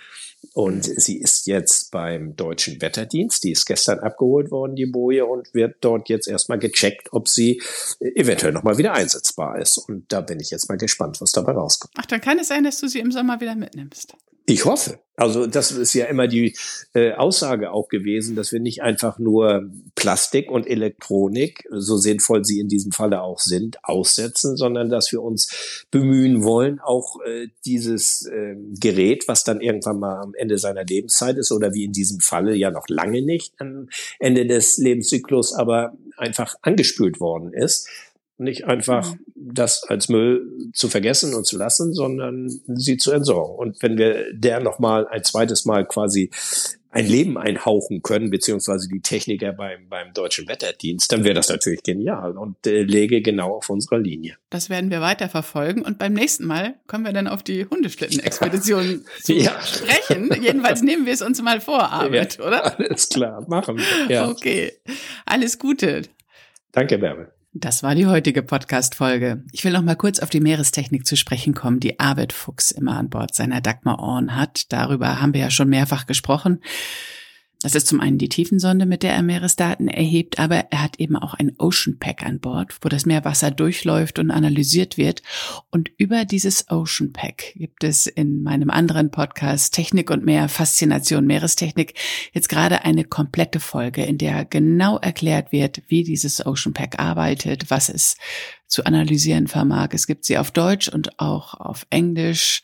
Und 0.53 0.85
sie 0.85 1.19
ist 1.19 1.47
jetzt 1.47 1.91
beim 1.91 2.35
Deutschen 2.35 2.81
Wetterdienst. 2.81 3.43
Die 3.43 3.51
ist 3.51 3.65
gestern 3.65 3.99
abgeholt 3.99 4.51
worden, 4.51 4.75
die 4.75 4.85
Boje, 4.85 5.25
und 5.25 5.53
wird 5.53 5.77
dort 5.81 6.09
jetzt 6.09 6.27
erstmal 6.27 6.59
gecheckt, 6.59 7.09
ob 7.11 7.27
sie 7.27 7.61
eventuell 7.99 8.51
nochmal 8.51 8.77
wieder 8.77 8.93
einsetzbar 8.93 9.59
ist. 9.59 9.77
Und 9.77 10.11
da 10.11 10.21
bin 10.21 10.39
ich 10.39 10.51
jetzt 10.51 10.69
mal 10.69 10.77
gespannt, 10.77 11.21
was 11.21 11.31
dabei 11.31 11.53
rauskommt. 11.53 11.93
Ach, 11.97 12.05
dann 12.05 12.21
kann 12.21 12.39
es 12.39 12.49
sein, 12.49 12.63
dass 12.63 12.79
du 12.79 12.87
sie 12.87 12.99
im 12.99 13.11
Sommer 13.11 13.41
wieder 13.41 13.55
mitnimmst. 13.55 14.15
Ich 14.45 14.65
hoffe. 14.65 14.99
Also 15.15 15.45
das 15.45 15.71
ist 15.71 15.93
ja 15.93 16.05
immer 16.05 16.27
die 16.27 16.55
äh, 16.95 17.13
Aussage 17.13 17.71
auch 17.71 17.87
gewesen, 17.87 18.35
dass 18.35 18.51
wir 18.51 18.59
nicht 18.59 18.81
einfach 18.81 19.19
nur 19.19 19.69
Plastik 19.93 20.49
und 20.49 20.65
Elektronik, 20.65 21.67
so 21.69 21.97
sinnvoll 21.97 22.43
sie 22.43 22.59
in 22.59 22.67
diesem 22.67 22.91
Falle 22.91 23.21
auch 23.21 23.39
sind, 23.39 23.77
aussetzen, 23.83 24.57
sondern 24.57 24.89
dass 24.89 25.11
wir 25.11 25.21
uns 25.21 25.85
bemühen 25.91 26.43
wollen, 26.43 26.79
auch 26.79 27.21
äh, 27.21 27.49
dieses 27.63 28.25
äh, 28.25 28.55
Gerät, 28.79 29.27
was 29.27 29.43
dann 29.43 29.61
irgendwann 29.61 29.99
mal 29.99 30.19
am 30.19 30.33
Ende 30.33 30.57
seiner 30.57 30.83
Lebenszeit 30.83 31.37
ist 31.37 31.51
oder 31.51 31.75
wie 31.75 31.83
in 31.83 31.93
diesem 31.93 32.19
Falle 32.19 32.55
ja 32.55 32.71
noch 32.71 32.87
lange 32.87 33.21
nicht 33.21 33.53
am 33.59 33.89
Ende 34.17 34.47
des 34.47 34.77
Lebenszyklus, 34.77 35.53
aber 35.53 35.95
einfach 36.17 36.55
angespült 36.63 37.19
worden 37.19 37.53
ist, 37.53 37.87
nicht 38.37 38.65
einfach 38.65 39.13
mhm. 39.13 39.19
das 39.35 39.83
als 39.83 40.09
Müll 40.09 40.71
zu 40.73 40.89
vergessen 40.89 41.33
und 41.33 41.45
zu 41.45 41.57
lassen, 41.57 41.93
sondern 41.93 42.49
sie 42.67 42.97
zu 42.97 43.11
entsorgen. 43.11 43.55
Und 43.55 43.81
wenn 43.81 43.97
wir 43.97 44.33
der 44.33 44.59
nochmal 44.59 45.07
ein 45.07 45.23
zweites 45.23 45.65
Mal 45.65 45.85
quasi 45.85 46.29
ein 46.93 47.07
Leben 47.07 47.39
einhauchen 47.39 48.03
können, 48.03 48.29
beziehungsweise 48.29 48.87
die 48.87 49.01
Techniker 49.01 49.51
beim, 49.51 49.89
beim 49.89 50.13
Deutschen 50.13 50.47
Wetterdienst, 50.47 51.11
dann 51.11 51.23
wäre 51.23 51.33
das 51.33 51.49
natürlich 51.49 51.81
genial 51.81 52.37
und 52.37 52.67
äh, 52.67 52.83
lege 52.83 53.21
genau 53.23 53.55
auf 53.55 53.69
unserer 53.71 53.97
Linie. 53.97 54.37
Das 54.51 54.69
werden 54.69 54.91
wir 54.91 55.01
weiter 55.01 55.27
verfolgen 55.27 55.81
und 55.81 55.97
beim 55.97 56.13
nächsten 56.13 56.45
Mal 56.45 56.75
kommen 56.85 57.03
wir 57.03 57.11
dann 57.11 57.27
auf 57.27 57.41
die 57.41 57.65
Hundeschlitten-Expedition 57.65 59.05
ja. 59.25 59.59
sprechen. 59.61 60.29
Jedenfalls 60.39 60.83
nehmen 60.83 61.07
wir 61.07 61.13
es 61.13 61.23
uns 61.23 61.41
mal 61.41 61.61
vor, 61.61 61.81
Arvid, 61.81 62.37
ja, 62.37 62.45
oder? 62.45 62.79
Alles 62.79 63.09
klar, 63.09 63.43
machen 63.49 63.77
wir. 63.77 64.13
Ja. 64.13 64.29
Okay, 64.29 64.73
alles 65.25 65.57
Gute. 65.57 66.03
Danke, 66.71 66.99
Bärbel. 66.99 67.33
Das 67.55 67.83
war 67.83 67.93
die 67.93 68.07
heutige 68.07 68.41
Podcast-Folge. 68.41 69.43
Ich 69.51 69.63
will 69.63 69.73
noch 69.73 69.83
mal 69.83 69.95
kurz 69.95 70.17
auf 70.17 70.31
die 70.31 70.39
Meerestechnik 70.39 71.05
zu 71.05 71.15
sprechen 71.15 71.53
kommen, 71.53 71.79
die 71.79 71.99
Arvid 71.99 72.33
Fuchs 72.33 72.71
immer 72.71 72.97
an 72.97 73.11
Bord 73.11 73.35
seiner 73.35 73.61
Dagmar 73.61 73.99
Orn 73.99 74.35
hat. 74.35 74.73
Darüber 74.73 75.21
haben 75.21 75.35
wir 75.35 75.41
ja 75.41 75.51
schon 75.51 75.69
mehrfach 75.69 76.07
gesprochen. 76.07 76.61
Das 77.63 77.75
ist 77.75 77.87
zum 77.87 78.01
einen 78.01 78.17
die 78.17 78.27
Tiefensonde, 78.27 78.85
mit 78.85 79.03
der 79.03 79.13
er 79.13 79.21
Meeresdaten 79.21 79.87
erhebt, 79.87 80.37
aber 80.37 80.65
er 80.69 80.83
hat 80.83 80.99
eben 80.99 81.15
auch 81.15 81.33
ein 81.33 81.53
Ocean 81.57 81.97
Pack 81.97 82.21
an 82.21 82.41
Bord, 82.41 82.75
wo 82.81 82.89
das 82.89 83.05
Meerwasser 83.05 83.51
durchläuft 83.51 84.19
und 84.19 84.31
analysiert 84.31 84.97
wird. 84.97 85.21
Und 85.71 85.89
über 85.97 86.25
dieses 86.25 86.69
Ocean 86.69 87.13
Pack 87.13 87.53
gibt 87.55 87.85
es 87.85 88.05
in 88.05 88.43
meinem 88.43 88.69
anderen 88.69 89.11
Podcast 89.11 89.73
Technik 89.73 90.11
und 90.11 90.25
mehr 90.25 90.49
Faszination 90.49 91.25
Meerestechnik 91.25 91.93
jetzt 92.33 92.49
gerade 92.49 92.83
eine 92.83 93.05
komplette 93.05 93.61
Folge, 93.61 94.03
in 94.03 94.17
der 94.17 94.43
genau 94.43 94.97
erklärt 94.97 95.53
wird, 95.53 95.83
wie 95.87 96.03
dieses 96.03 96.45
Ocean 96.45 96.73
Pack 96.73 96.99
arbeitet, 96.99 97.71
was 97.71 97.87
es 97.87 98.17
zu 98.67 98.83
analysieren 98.83 99.47
vermag. 99.47 99.89
Es 99.93 100.05
gibt 100.05 100.25
sie 100.25 100.37
auf 100.37 100.51
Deutsch 100.51 100.89
und 100.89 101.17
auch 101.17 101.53
auf 101.53 101.87
Englisch. 101.89 102.61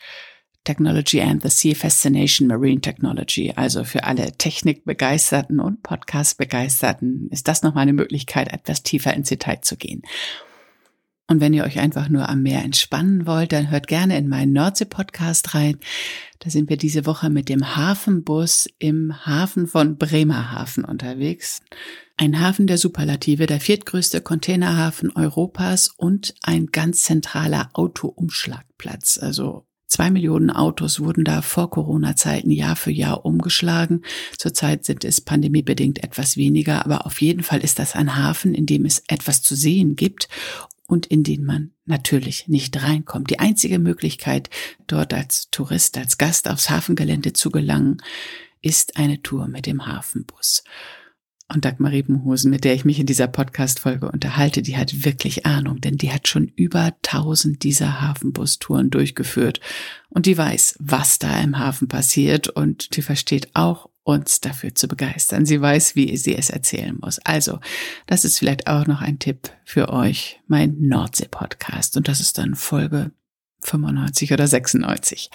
Technology 0.63 1.21
and 1.21 1.41
the 1.41 1.49
Sea 1.49 1.73
Fascination 1.73 2.47
Marine 2.47 2.81
Technology. 2.81 3.53
Also 3.55 3.83
für 3.83 4.03
alle 4.03 4.31
Technikbegeisterten 4.33 5.59
und 5.59 5.83
Podcast-Begeisterten 5.83 7.29
ist 7.31 7.47
das 7.47 7.63
nochmal 7.63 7.83
eine 7.83 7.93
Möglichkeit, 7.93 8.53
etwas 8.53 8.83
tiefer 8.83 9.13
ins 9.13 9.29
Detail 9.29 9.61
zu 9.61 9.77
gehen. 9.77 10.03
Und 11.29 11.41
wenn 11.41 11.53
ihr 11.53 11.63
euch 11.63 11.79
einfach 11.79 12.09
nur 12.09 12.27
am 12.27 12.41
Meer 12.41 12.63
entspannen 12.63 13.27
wollt, 13.27 13.51
dann 13.51 13.69
hört 13.69 13.87
gerne 13.87 14.17
in 14.17 14.27
meinen 14.27 14.51
Nordsee-Podcast 14.51 15.53
rein. 15.53 15.77
Da 16.39 16.49
sind 16.49 16.69
wir 16.71 16.77
diese 16.77 17.05
Woche 17.05 17.29
mit 17.29 17.49
dem 17.49 17.75
Hafenbus 17.75 18.67
im 18.79 19.27
Hafen 19.27 19.67
von 19.67 19.97
Bremerhaven 19.97 20.83
unterwegs. 20.83 21.61
Ein 22.17 22.39
Hafen 22.39 22.65
der 22.65 22.79
Superlative, 22.79 23.45
der 23.45 23.59
viertgrößte 23.59 24.21
Containerhafen 24.21 25.15
Europas 25.15 25.87
und 25.87 26.33
ein 26.41 26.67
ganz 26.67 27.03
zentraler 27.03 27.69
Autoumschlagplatz. 27.73 29.19
Also 29.21 29.67
Zwei 29.89 30.11
Millionen 30.11 30.51
Autos 30.51 30.99
wurden 30.99 31.25
da 31.25 31.41
vor 31.41 31.71
Corona-Zeiten 31.71 32.51
Jahr 32.51 32.75
für 32.75 32.91
Jahr 32.91 33.25
umgeschlagen. 33.25 34.03
Zurzeit 34.37 34.85
sind 34.85 35.03
es 35.03 35.19
pandemiebedingt 35.19 36.03
etwas 36.03 36.37
weniger, 36.37 36.85
aber 36.85 37.07
auf 37.07 37.21
jeden 37.21 37.41
Fall 37.41 37.61
ist 37.61 37.79
das 37.79 37.95
ein 37.95 38.15
Hafen, 38.15 38.53
in 38.53 38.67
dem 38.67 38.85
es 38.85 39.03
etwas 39.07 39.41
zu 39.41 39.55
sehen 39.55 39.95
gibt 39.95 40.29
und 40.85 41.07
in 41.07 41.23
den 41.23 41.43
man 41.43 41.71
natürlich 41.85 42.47
nicht 42.47 42.81
reinkommt. 42.83 43.31
Die 43.31 43.39
einzige 43.39 43.79
Möglichkeit, 43.79 44.51
dort 44.85 45.11
als 45.11 45.49
Tourist, 45.49 45.97
als 45.97 46.19
Gast 46.19 46.47
aufs 46.49 46.69
Hafengelände 46.69 47.33
zu 47.33 47.49
gelangen, 47.49 47.97
ist 48.61 48.95
eine 48.95 49.23
Tour 49.23 49.47
mit 49.47 49.65
dem 49.65 49.87
Hafenbus. 49.87 50.63
Und 51.51 51.65
Dagmar 51.65 51.91
Riepenhosen, 51.91 52.51
mit 52.51 52.63
der 52.63 52.75
ich 52.75 52.85
mich 52.85 52.99
in 52.99 53.07
dieser 53.07 53.27
Podcast-Folge 53.27 54.11
unterhalte, 54.11 54.61
die 54.61 54.77
hat 54.77 55.03
wirklich 55.03 55.47
Ahnung, 55.47 55.81
denn 55.81 55.97
die 55.97 56.11
hat 56.11 56.27
schon 56.27 56.47
über 56.55 56.93
tausend 57.01 57.63
dieser 57.63 58.01
Hafenbustouren 58.01 58.91
durchgeführt. 58.91 59.59
Und 60.09 60.27
die 60.27 60.37
weiß, 60.37 60.75
was 60.79 61.17
da 61.17 61.39
im 61.41 61.57
Hafen 61.57 61.87
passiert 61.87 62.49
und 62.49 62.95
die 62.95 63.01
versteht 63.01 63.49
auch, 63.55 63.89
uns 64.03 64.41
dafür 64.41 64.73
zu 64.73 64.87
begeistern. 64.87 65.45
Sie 65.45 65.61
weiß, 65.61 65.95
wie 65.95 66.17
sie 66.17 66.35
es 66.35 66.49
erzählen 66.49 66.97
muss. 66.99 67.19
Also, 67.19 67.59
das 68.07 68.25
ist 68.25 68.39
vielleicht 68.39 68.67
auch 68.67 68.87
noch 68.87 69.01
ein 69.01 69.19
Tipp 69.19 69.51
für 69.65 69.89
euch, 69.89 70.39
mein 70.47 70.77
Nordsee-Podcast. 70.79 71.95
Und 71.95 72.07
das 72.07 72.19
ist 72.19 72.37
dann 72.37 72.55
Folge 72.55 73.11
95 73.61 74.33
oder 74.33 74.47
96. 74.47 75.29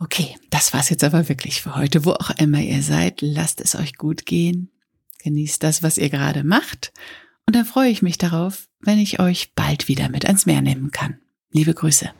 Okay, 0.00 0.36
das 0.50 0.72
war's 0.72 0.90
jetzt 0.90 1.04
aber 1.04 1.28
wirklich 1.28 1.60
für 1.60 1.74
heute. 1.74 2.04
Wo 2.04 2.12
auch 2.12 2.30
immer 2.38 2.60
ihr 2.60 2.82
seid, 2.82 3.20
lasst 3.20 3.60
es 3.60 3.74
euch 3.74 3.96
gut 3.96 4.26
gehen. 4.26 4.70
Genießt 5.24 5.62
das, 5.62 5.82
was 5.82 5.98
ihr 5.98 6.10
gerade 6.10 6.44
macht. 6.44 6.92
Und 7.46 7.56
dann 7.56 7.64
freue 7.64 7.90
ich 7.90 8.02
mich 8.02 8.18
darauf, 8.18 8.68
wenn 8.80 8.98
ich 8.98 9.18
euch 9.18 9.54
bald 9.54 9.88
wieder 9.88 10.08
mit 10.08 10.24
ans 10.26 10.46
Meer 10.46 10.62
nehmen 10.62 10.92
kann. 10.92 11.18
Liebe 11.50 11.74
Grüße. 11.74 12.10